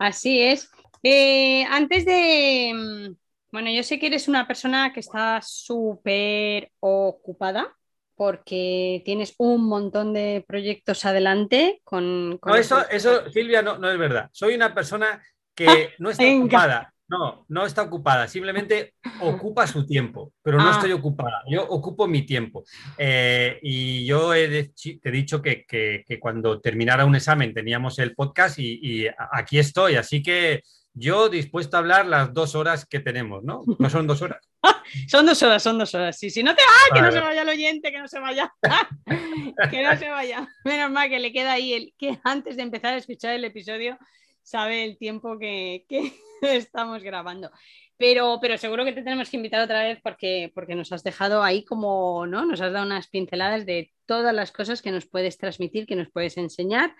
así 0.00 0.40
es. 0.40 0.68
Eh, 1.04 1.64
antes 1.70 2.04
de, 2.06 2.72
mm, 2.74 3.23
bueno, 3.54 3.70
yo 3.70 3.84
sé 3.84 4.00
que 4.00 4.08
eres 4.08 4.26
una 4.26 4.48
persona 4.48 4.92
que 4.92 4.98
está 4.98 5.40
súper 5.42 6.72
ocupada 6.80 7.72
porque 8.16 9.00
tienes 9.04 9.34
un 9.38 9.64
montón 9.66 10.12
de 10.12 10.44
proyectos 10.46 11.04
adelante 11.04 11.80
con... 11.84 12.38
con 12.40 12.52
No, 12.52 12.58
eso, 12.58 12.88
eso, 12.90 13.30
Silvia, 13.30 13.62
no, 13.62 13.78
no 13.78 13.88
es 13.90 13.96
verdad. 13.98 14.28
Soy 14.32 14.54
una 14.56 14.74
persona 14.74 15.22
que 15.54 15.90
no 15.98 16.10
está 16.10 16.24
ocupada. 16.36 16.90
No, 17.06 17.44
no 17.48 17.66
está 17.66 17.82
ocupada, 17.82 18.26
simplemente 18.26 18.94
ocupa 19.20 19.66
su 19.66 19.86
tiempo, 19.86 20.32
pero 20.42 20.56
no 20.58 20.68
Ah. 20.68 20.72
estoy 20.72 20.90
ocupada, 20.92 21.42
yo 21.48 21.62
ocupo 21.68 22.08
mi 22.08 22.22
tiempo. 22.22 22.64
Eh, 22.98 23.58
y 23.62 24.06
yo 24.06 24.32
he 24.34 24.48
de- 24.48 24.72
te 25.00 25.08
he 25.10 25.12
dicho 25.12 25.42
que, 25.42 25.64
que- 25.66 26.02
que 26.08 26.18
cuando 26.18 26.60
terminara 26.60 27.04
un 27.04 27.14
examen 27.14 27.52
teníamos 27.54 27.98
el 27.98 28.14
podcast 28.16 28.58
y, 28.58 29.06
aquí 29.32 29.58
estoy, 29.58 29.96
así 29.96 30.22
que 30.22 30.62
yo 30.94 31.28
dispuesto 31.28 31.76
a 31.76 31.80
hablar 31.80 32.06
las 32.06 32.32
dos 32.32 32.54
horas 32.54 32.86
que 32.86 33.00
tenemos, 33.00 33.42
¿no? 33.42 33.62
No 33.78 33.90
son 33.90 34.06
dos 34.06 34.22
horas. 34.22 34.48
Son 35.08 35.26
dos 35.26 35.42
horas, 35.42 35.62
son 35.62 35.78
dos 35.78 35.94
horas. 35.94 36.16
Sí, 36.18 36.30
si 36.30 36.42
no 36.42 36.54
te 36.54 36.62
va, 36.62 36.94
que 36.94 37.02
no 37.02 37.10
se 37.10 37.20
vaya 37.20 37.42
el 37.42 37.48
oyente, 37.48 37.90
que 37.90 37.98
no 37.98 38.06
se 38.06 38.20
vaya. 38.20 38.54
que 39.70 39.82
no 39.82 39.96
se 39.98 40.08
vaya. 40.08 40.48
Menos 40.64 40.90
mal 40.90 41.08
que 41.08 41.18
le 41.18 41.32
queda 41.32 41.52
ahí 41.52 41.72
el 41.72 41.94
que 41.98 42.18
antes 42.22 42.56
de 42.56 42.62
empezar 42.62 42.94
a 42.94 42.98
escuchar 42.98 43.34
el 43.34 43.44
episodio 43.44 43.98
sabe 44.42 44.84
el 44.84 44.96
tiempo 44.96 45.38
que, 45.38 45.84
que 45.88 46.12
estamos 46.42 47.02
grabando. 47.02 47.50
Pero, 47.96 48.38
pero 48.40 48.56
seguro 48.56 48.84
que 48.84 48.92
te 48.92 49.02
tenemos 49.02 49.30
que 49.30 49.36
invitar 49.36 49.60
otra 49.62 49.82
vez 49.82 50.00
porque, 50.02 50.52
porque 50.54 50.74
nos 50.74 50.92
has 50.92 51.02
dejado 51.02 51.42
ahí 51.42 51.64
como, 51.64 52.26
¿no? 52.26 52.44
Nos 52.44 52.60
has 52.60 52.72
dado 52.72 52.86
unas 52.86 53.08
pinceladas 53.08 53.66
de 53.66 53.92
todas 54.06 54.34
las 54.34 54.52
cosas 54.52 54.80
que 54.80 54.92
nos 54.92 55.06
puedes 55.06 55.38
transmitir, 55.38 55.86
que 55.86 55.96
nos 55.96 56.10
puedes 56.10 56.36
enseñar 56.36 56.94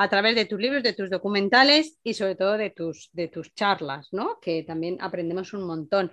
a 0.00 0.08
través 0.08 0.34
de 0.34 0.46
tus 0.46 0.58
libros, 0.58 0.82
de 0.82 0.94
tus 0.94 1.10
documentales 1.10 1.98
y 2.02 2.14
sobre 2.14 2.34
todo 2.34 2.56
de 2.56 2.70
tus, 2.70 3.10
de 3.12 3.28
tus 3.28 3.54
charlas, 3.54 4.08
¿no? 4.12 4.40
Que 4.40 4.62
también 4.62 4.96
aprendemos 4.98 5.52
un 5.52 5.66
montón. 5.66 6.10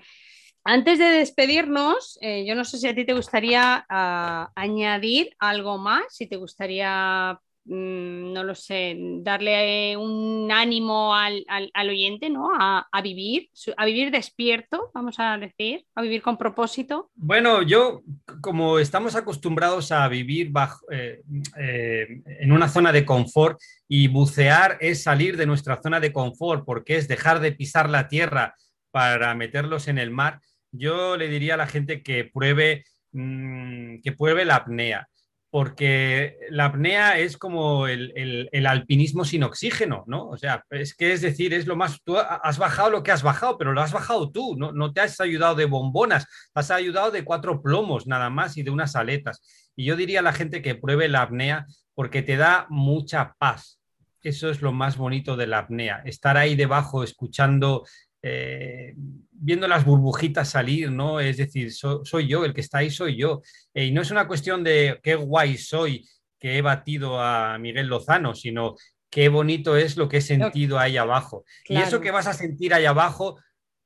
Antes 0.65 0.99
de 0.99 1.05
despedirnos, 1.05 2.19
eh, 2.19 2.45
yo 2.45 2.53
no 2.53 2.65
sé 2.65 2.79
si 2.79 2.87
a 2.89 2.93
ti 2.93 3.05
te 3.05 3.13
gustaría 3.13 3.85
ah, 3.87 4.51
añadir 4.55 5.29
algo 5.39 5.77
más, 5.77 6.03
si 6.09 6.27
te 6.27 6.35
gustaría, 6.35 7.39
no 7.67 8.43
lo 8.43 8.55
sé, 8.55 8.95
darle 9.21 9.91
eh, 9.91 9.97
un 9.97 10.49
ánimo 10.51 11.13
al, 11.13 11.45
al- 11.47 11.89
oyente, 11.89 12.29
¿no? 12.29 12.49
A, 12.57 12.87
a 12.91 13.01
vivir, 13.01 13.49
a 13.75 13.85
vivir 13.85 14.09
despierto, 14.11 14.91
vamos 14.93 15.15
a 15.19 15.37
decir, 15.37 15.85
a 15.95 16.01
vivir 16.01 16.21
con 16.21 16.37
propósito. 16.37 17.11
Bueno, 17.15 17.61
yo, 17.61 18.01
como 18.41 18.79
estamos 18.79 19.15
acostumbrados 19.15 19.91
a 19.91 20.07
vivir 20.07 20.49
bajo, 20.51 20.79
eh, 20.91 21.21
eh, 21.59 22.21
en 22.39 22.51
una 22.51 22.69
zona 22.69 22.91
de 22.91 23.05
confort 23.05 23.59
y 23.87 24.07
bucear 24.07 24.77
es 24.81 25.03
salir 25.03 25.37
de 25.37 25.45
nuestra 25.45 25.81
zona 25.81 25.99
de 25.99 26.13
confort 26.13 26.65
porque 26.65 26.95
es 26.95 27.07
dejar 27.07 27.39
de 27.39 27.51
pisar 27.51 27.89
la 27.89 28.07
tierra 28.07 28.55
para 28.91 29.35
meterlos 29.35 29.87
en 29.87 29.97
el 29.97 30.11
mar, 30.11 30.39
yo 30.71 31.17
le 31.17 31.27
diría 31.27 31.53
a 31.55 31.57
la 31.57 31.67
gente 31.67 32.01
que 32.01 32.25
pruebe, 32.25 32.83
mm, 33.11 34.01
que 34.01 34.11
pruebe 34.11 34.45
la 34.45 34.55
apnea. 34.55 35.07
Porque 35.49 36.37
la 36.49 36.65
apnea 36.65 37.17
es 37.19 37.37
como 37.37 37.87
el, 37.87 38.11
el- 38.51 38.67
alpinismo 38.67 39.23
sin 39.23 39.43
oxígeno, 39.43 40.03
¿no? 40.05 40.27
O 40.27 40.37
sea, 40.37 40.65
es 40.69 40.93
que 40.93 41.13
es 41.13 41.21
decir, 41.21 41.53
es 41.53 41.67
lo 41.67 41.75
más. 41.77 42.01
Tú 42.03 42.17
has 42.17 42.57
bajado 42.57 42.89
lo 42.89 43.01
que 43.01 43.11
has 43.11 43.23
bajado, 43.23 43.57
pero 43.57 43.71
lo 43.71 43.81
has 43.81 43.93
bajado 43.93 44.29
tú, 44.29 44.55
¿no? 44.57 44.73
No 44.73 44.91
te 44.91 45.01
has 45.01 45.19
ayudado 45.21 45.55
de 45.55 45.65
bombonas, 45.65 46.27
has 46.53 46.69
ayudado 46.69 47.11
de 47.11 47.23
cuatro 47.23 47.61
plomos 47.61 48.07
nada 48.07 48.29
más 48.29 48.57
y 48.57 48.63
de 48.63 48.71
unas 48.71 48.95
aletas. 48.97 49.41
Y 49.75 49.85
yo 49.85 49.95
diría 49.95 50.19
a 50.19 50.23
la 50.23 50.33
gente 50.33 50.61
que 50.61 50.75
pruebe 50.75 51.07
la 51.07 51.21
apnea 51.21 51.65
porque 51.95 52.21
te 52.21 52.35
da 52.35 52.67
mucha 52.69 53.35
paz. 53.39 53.79
Eso 54.23 54.49
es 54.49 54.61
lo 54.61 54.73
más 54.73 54.97
bonito 54.97 55.37
de 55.37 55.47
la 55.47 55.59
apnea, 55.59 56.01
estar 56.03 56.35
ahí 56.35 56.55
debajo 56.55 57.03
escuchando, 57.03 57.85
eh, 58.21 58.93
viendo 59.31 59.67
las 59.67 59.85
burbujitas 59.85 60.49
salir, 60.49 60.91
¿no? 60.91 61.19
Es 61.19 61.37
decir, 61.37 61.71
so- 61.73 62.03
soy 62.05 62.27
yo, 62.27 62.43
el 62.45 62.53
que 62.53 62.61
está 62.61 62.79
ahí 62.79 62.89
soy 62.89 63.15
yo. 63.17 63.41
Eh, 63.73 63.85
y 63.85 63.91
no 63.91 64.01
es 64.01 64.11
una 64.11 64.27
cuestión 64.27 64.63
de 64.63 64.99
qué 65.03 65.15
guay 65.15 65.57
soy 65.57 66.07
que 66.39 66.57
he 66.57 66.61
batido 66.61 67.21
a 67.21 67.57
Miguel 67.57 67.87
Lozano, 67.87 68.35
sino 68.35 68.75
qué 69.09 69.29
bonito 69.29 69.75
es 69.77 69.97
lo 69.97 70.07
que 70.09 70.17
he 70.17 70.21
sentido 70.21 70.79
ahí 70.79 70.97
abajo. 70.97 71.45
Y 71.67 71.77
eso 71.77 72.01
que 72.01 72.11
vas 72.11 72.27
a 72.27 72.33
sentir 72.33 72.73
ahí 72.73 72.85
abajo, 72.85 73.39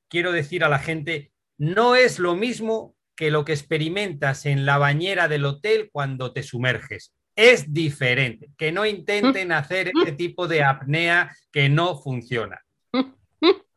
quiero 0.10 0.32
decir 0.32 0.64
a 0.64 0.70
la 0.70 0.80
gente, 0.80 1.32
no 1.58 1.96
es 1.96 2.20
lo 2.20 2.36
mismo 2.36 2.96
que 3.16 3.30
lo 3.32 3.46
que 3.46 3.54
experimentas 3.54 4.46
en 4.46 4.66
la 4.66 4.78
bañera 4.80 5.28
del 5.28 5.46
hotel 5.46 5.90
cuando 5.92 6.34
te 6.34 6.44
sumerges. 6.44 7.14
Es 7.36 7.72
diferente. 7.74 8.50
Que 8.58 8.72
no 8.72 8.86
intenten 8.86 9.52
hacer 9.52 9.92
este 9.96 10.12
tipo 10.14 10.48
de 10.48 10.64
apnea 10.64 11.36
que 11.52 11.70
no 11.70 11.98
funciona. 11.98 12.62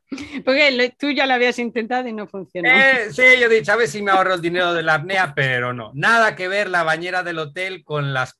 Porque 0.44 0.70
lo- 0.70 0.90
tú 0.98 1.10
ya 1.10 1.26
lo 1.26 1.34
habías 1.34 1.58
intentado 1.58 2.08
y 2.08 2.12
no 2.12 2.26
funcionó. 2.26 2.68
Eh, 2.68 3.08
sí, 3.10 3.22
yo 3.40 3.46
he 3.46 3.54
dicho, 3.54 3.72
a 3.72 3.76
ver 3.76 3.88
si 3.88 4.02
me 4.02 4.10
ahorro 4.10 4.34
el 4.34 4.40
dinero 4.40 4.72
de 4.74 4.82
la 4.82 4.94
apnea, 4.94 5.32
pero 5.34 5.72
no. 5.72 5.90
Nada 5.94 6.34
que 6.36 6.48
ver 6.48 6.68
la 6.68 6.82
bañera 6.82 7.22
del 7.22 7.38
hotel 7.38 7.84
con 7.84 8.12
las, 8.14 8.36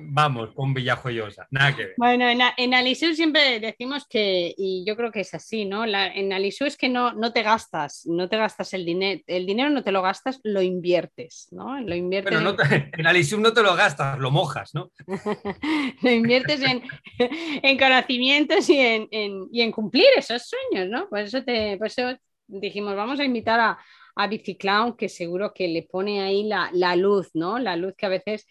vamos, 0.00 0.50
con 0.54 0.74
Villajoyosa. 0.74 1.46
Nada 1.50 1.74
que 1.76 1.82
ver. 1.86 1.94
Bueno, 1.96 2.28
en, 2.28 2.40
en 2.56 2.74
Alisú 2.74 3.14
siempre 3.14 3.60
decimos 3.60 4.06
que, 4.08 4.54
y 4.56 4.84
yo 4.86 4.96
creo 4.96 5.10
que 5.12 5.20
es 5.20 5.34
así, 5.34 5.64
¿no? 5.64 5.86
La- 5.86 6.06
en 6.08 6.32
Alisú 6.32 6.64
es 6.64 6.76
que 6.76 6.88
no, 6.88 7.12
no 7.12 7.32
te 7.32 7.42
gastas, 7.42 8.06
no 8.06 8.28
te 8.28 8.36
gastas 8.36 8.72
el 8.74 8.84
dinero, 8.84 9.20
el 9.26 9.46
dinero 9.46 9.70
no 9.70 9.82
te 9.82 9.92
lo 9.92 10.02
gastas, 10.02 10.40
lo 10.42 10.62
inviertes, 10.62 11.48
¿no? 11.50 11.80
Lo 11.80 11.94
inviertes, 11.94 12.32
Bueno, 12.32 12.50
no 12.52 12.56
te- 12.56 12.90
en 12.96 13.06
Alisum 13.06 13.42
no 13.42 13.52
te 13.52 13.62
lo 13.62 13.74
gastas, 13.74 14.18
lo 14.18 14.30
mojas, 14.30 14.74
¿no? 14.74 14.90
lo 16.02 16.10
inviertes 16.10 16.60
en, 16.62 16.82
en 17.18 17.78
conocimientos 17.78 18.68
y 18.68 18.78
en, 18.78 19.08
en- 19.10 19.48
y 19.52 19.62
en 19.62 19.72
cumplir 19.72 20.06
esos 20.16 20.48
sueños, 20.48 20.88
¿no? 20.88 21.08
Por 21.12 21.20
eso, 21.20 21.44
te, 21.44 21.76
por 21.76 21.88
eso 21.88 22.16
dijimos, 22.46 22.96
vamos 22.96 23.20
a 23.20 23.24
invitar 23.24 23.60
a, 23.60 23.78
a 24.16 24.26
Biciclown, 24.28 24.96
que 24.96 25.10
seguro 25.10 25.52
que 25.52 25.68
le 25.68 25.82
pone 25.82 26.22
ahí 26.22 26.44
la, 26.44 26.70
la 26.72 26.96
luz, 26.96 27.28
¿no? 27.34 27.58
La 27.58 27.76
luz 27.76 27.92
que 27.98 28.06
a 28.06 28.08
veces 28.08 28.46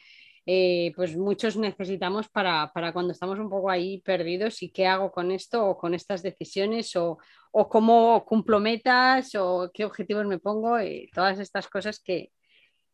eh, 0.46 0.92
pues 0.96 1.18
muchos 1.18 1.58
necesitamos 1.58 2.30
para, 2.30 2.72
para 2.72 2.94
cuando 2.94 3.14
estamos 3.14 3.40
un 3.40 3.50
poco 3.50 3.72
ahí 3.72 4.00
perdidos 4.02 4.62
y 4.62 4.70
qué 4.72 4.86
hago 4.86 5.12
con 5.12 5.32
esto 5.32 5.66
o 5.66 5.76
con 5.76 5.96
estas 5.96 6.22
decisiones 6.22 6.96
o, 6.96 7.18
o 7.52 7.68
cómo 7.68 8.24
cumplo 8.26 8.60
metas 8.60 9.34
o 9.36 9.72
qué 9.74 9.84
objetivos 9.84 10.28
me 10.28 10.38
pongo 10.38 10.80
y 10.80 11.10
todas 11.16 11.40
estas 11.40 11.68
cosas 11.68 12.00
que, 12.00 12.30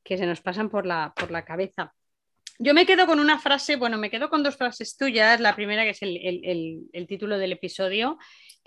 que 0.02 0.18
se 0.18 0.26
nos 0.26 0.40
pasan 0.40 0.70
por 0.70 0.86
la, 0.86 1.12
por 1.14 1.30
la 1.30 1.44
cabeza. 1.44 1.94
Yo 2.60 2.74
me 2.74 2.86
quedo 2.88 3.06
con 3.06 3.20
una 3.20 3.38
frase, 3.38 3.76
bueno, 3.76 3.98
me 3.98 4.10
quedo 4.10 4.30
con 4.30 4.42
dos 4.44 4.56
frases 4.56 4.98
tuyas. 4.98 5.40
La 5.40 5.56
primera, 5.56 5.84
que 5.84 5.92
es 5.92 6.02
el- 6.02 6.18
el- 6.44 6.82
el 6.92 7.08
título 7.08 7.38
del 7.38 7.52
episodio, 7.52 8.18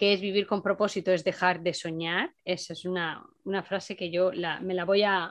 que 0.00 0.14
es 0.14 0.22
vivir 0.22 0.46
con 0.46 0.62
propósito, 0.62 1.12
es 1.12 1.24
dejar 1.24 1.60
de 1.60 1.74
soñar. 1.74 2.32
Esa 2.42 2.72
es 2.72 2.86
una, 2.86 3.22
una 3.44 3.62
frase 3.62 3.96
que 3.96 4.10
yo 4.10 4.32
la- 4.32 4.58
me, 4.58 4.72
la 4.72 4.86
voy 4.86 5.02
a, 5.02 5.30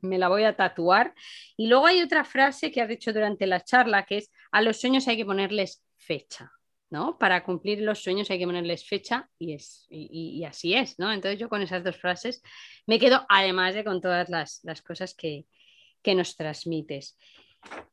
me 0.00 0.16
la 0.16 0.28
voy 0.28 0.44
a 0.44 0.56
tatuar. 0.56 1.14
Y 1.54 1.66
luego 1.66 1.84
hay 1.84 2.00
otra 2.00 2.24
frase 2.24 2.70
que 2.72 2.80
has 2.80 2.88
dicho 2.88 3.12
durante 3.12 3.46
la 3.46 3.62
charla, 3.62 4.06
que 4.06 4.16
es 4.16 4.30
a 4.52 4.62
los 4.62 4.80
sueños 4.80 5.06
hay 5.06 5.18
que 5.18 5.26
ponerles 5.26 5.84
fecha. 5.98 6.50
¿no? 6.88 7.18
Para 7.18 7.44
cumplir 7.44 7.82
los 7.82 8.02
sueños 8.02 8.30
hay 8.30 8.38
que 8.38 8.46
ponerles 8.46 8.88
fecha 8.88 9.28
y, 9.38 9.52
es, 9.52 9.86
y, 9.90 10.42
así 10.44 10.72
es, 10.72 10.98
¿no? 10.98 11.12
Entonces 11.12 11.38
yo 11.38 11.50
con 11.50 11.60
esas 11.60 11.84
dos 11.84 11.96
frases 11.98 12.40
me 12.86 12.98
quedo, 12.98 13.26
además 13.28 13.74
de 13.74 13.84
con 13.84 14.00
todas 14.00 14.30
las, 14.30 14.60
las 14.62 14.80
cosas 14.80 15.12
que, 15.12 15.44
que 16.00 16.14
nos 16.14 16.36
transmites. 16.36 17.18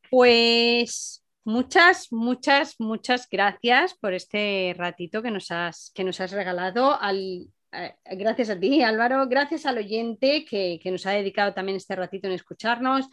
Pues 0.08 1.23
muchas, 1.44 2.12
muchas, 2.12 2.74
muchas 2.78 3.28
gracias 3.30 3.94
por 3.94 4.14
este 4.14 4.74
ratito 4.76 5.22
que 5.22 5.30
nos 5.30 5.50
has, 5.50 5.90
que 5.94 6.04
nos 6.04 6.20
has 6.20 6.32
regalado. 6.32 7.00
Al, 7.00 7.48
eh, 7.72 7.94
gracias 8.16 8.50
a 8.50 8.58
ti, 8.58 8.82
Álvaro. 8.82 9.26
Gracias 9.28 9.66
al 9.66 9.78
oyente 9.78 10.44
que, 10.44 10.80
que 10.82 10.90
nos 10.90 11.06
ha 11.06 11.12
dedicado 11.12 11.54
también 11.54 11.76
este 11.76 11.96
ratito 11.96 12.26
en 12.26 12.34
escucharnos. 12.34 13.08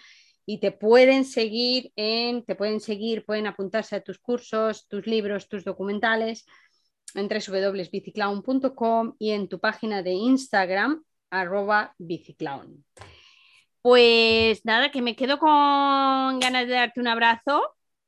Y 0.46 0.60
te 0.60 0.72
pueden 0.72 1.24
seguir 1.24 1.92
en, 1.96 2.44
te 2.44 2.56
pueden 2.56 2.80
seguir, 2.80 3.26
pueden 3.26 3.48
apuntarse 3.48 3.96
a 3.96 4.02
tus 4.02 4.18
cursos, 4.18 4.88
tus 4.88 5.06
libros, 5.06 5.48
tus 5.48 5.64
documentales 5.64 6.46
en 7.14 7.28
www.biciclown.com 7.28 9.16
y 9.20 9.32
en 9.32 9.48
tu 9.48 9.60
página 9.60 10.02
de 10.02 10.12
Instagram, 10.12 11.04
arroba 11.30 11.94
biciclown. 11.98 12.84
Pues 13.82 14.66
nada, 14.66 14.92
que 14.92 15.02
me 15.02 15.16
quedo 15.16 15.40
con 15.40 16.40
ganas 16.40 16.68
de 16.68 16.74
darte 16.74 17.00
un 17.00 17.08
abrazo 17.08 17.62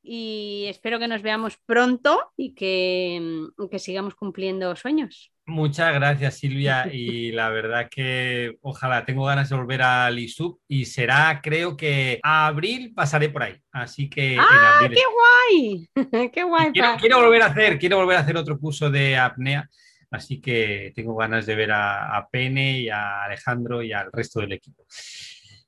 y 0.03 0.65
espero 0.67 0.99
que 0.99 1.07
nos 1.07 1.21
veamos 1.21 1.57
pronto 1.65 2.19
y 2.35 2.53
que, 2.53 3.47
que 3.71 3.79
sigamos 3.79 4.15
cumpliendo 4.15 4.75
sueños. 4.75 5.31
Muchas 5.45 5.93
gracias, 5.93 6.37
Silvia. 6.37 6.87
Y 6.93 7.31
la 7.31 7.49
verdad 7.49 7.89
que 7.89 8.57
ojalá 8.61 9.05
tengo 9.05 9.25
ganas 9.25 9.49
de 9.49 9.55
volver 9.55 9.81
a 9.81 10.11
Lisub 10.11 10.59
y 10.67 10.85
será, 10.85 11.39
creo 11.41 11.75
que 11.77 12.19
a 12.21 12.47
abril 12.47 12.93
pasaré 12.93 13.29
por 13.29 13.43
ahí. 13.43 13.55
Así 13.71 14.09
que 14.09 14.33
en 14.33 14.39
¡Ah, 14.41 14.79
abril. 14.81 14.97
qué 14.97 15.03
guay! 15.13 16.31
¡Qué 16.31 16.43
guay! 16.43 16.71
Quiero, 16.73 16.97
quiero 16.99 17.21
volver 17.21 17.41
a 17.41 17.45
hacer, 17.47 17.79
quiero 17.79 17.97
volver 17.97 18.17
a 18.17 18.21
hacer 18.21 18.37
otro 18.37 18.59
curso 18.59 18.89
de 18.89 19.17
apnea. 19.17 19.69
Así 20.11 20.39
que 20.39 20.91
tengo 20.93 21.15
ganas 21.15 21.45
de 21.45 21.55
ver 21.55 21.71
a, 21.71 22.15
a 22.17 22.29
Pene 22.29 22.79
y 22.81 22.89
a 22.89 23.23
Alejandro 23.23 23.81
y 23.81 23.93
al 23.93 24.11
resto 24.11 24.41
del 24.41 24.51
equipo. 24.51 24.85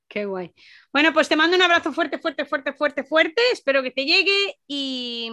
Qué 0.08 0.26
guay. 0.26 0.54
Bueno, 0.96 1.12
pues 1.12 1.28
te 1.28 1.36
mando 1.36 1.58
un 1.58 1.62
abrazo 1.62 1.92
fuerte, 1.92 2.18
fuerte, 2.20 2.46
fuerte, 2.46 2.72
fuerte, 2.72 3.04
fuerte. 3.04 3.42
Espero 3.52 3.84
que 3.84 3.92
te 3.92 4.06
llegue 4.06 4.62
y 4.66 5.30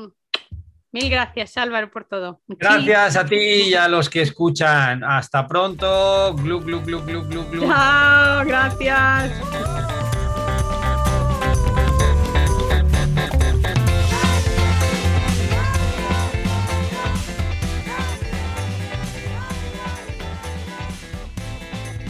mil 0.90 1.08
gracias, 1.08 1.56
Álvaro, 1.56 1.88
por 1.88 2.02
todo. 2.02 2.40
Gracias 2.48 3.14
a 3.14 3.24
ti 3.24 3.36
y 3.36 3.74
a 3.74 3.86
los 3.86 4.10
que 4.10 4.22
escuchan. 4.22 5.04
Hasta 5.04 5.46
pronto. 5.46 6.34
Glu, 6.34 6.58
glu, 6.62 6.82
glu, 6.82 7.04
glu, 7.04 7.22
glu, 7.28 7.44
glu. 7.48 7.68
Chao, 7.68 8.44
gracias. 8.44 9.30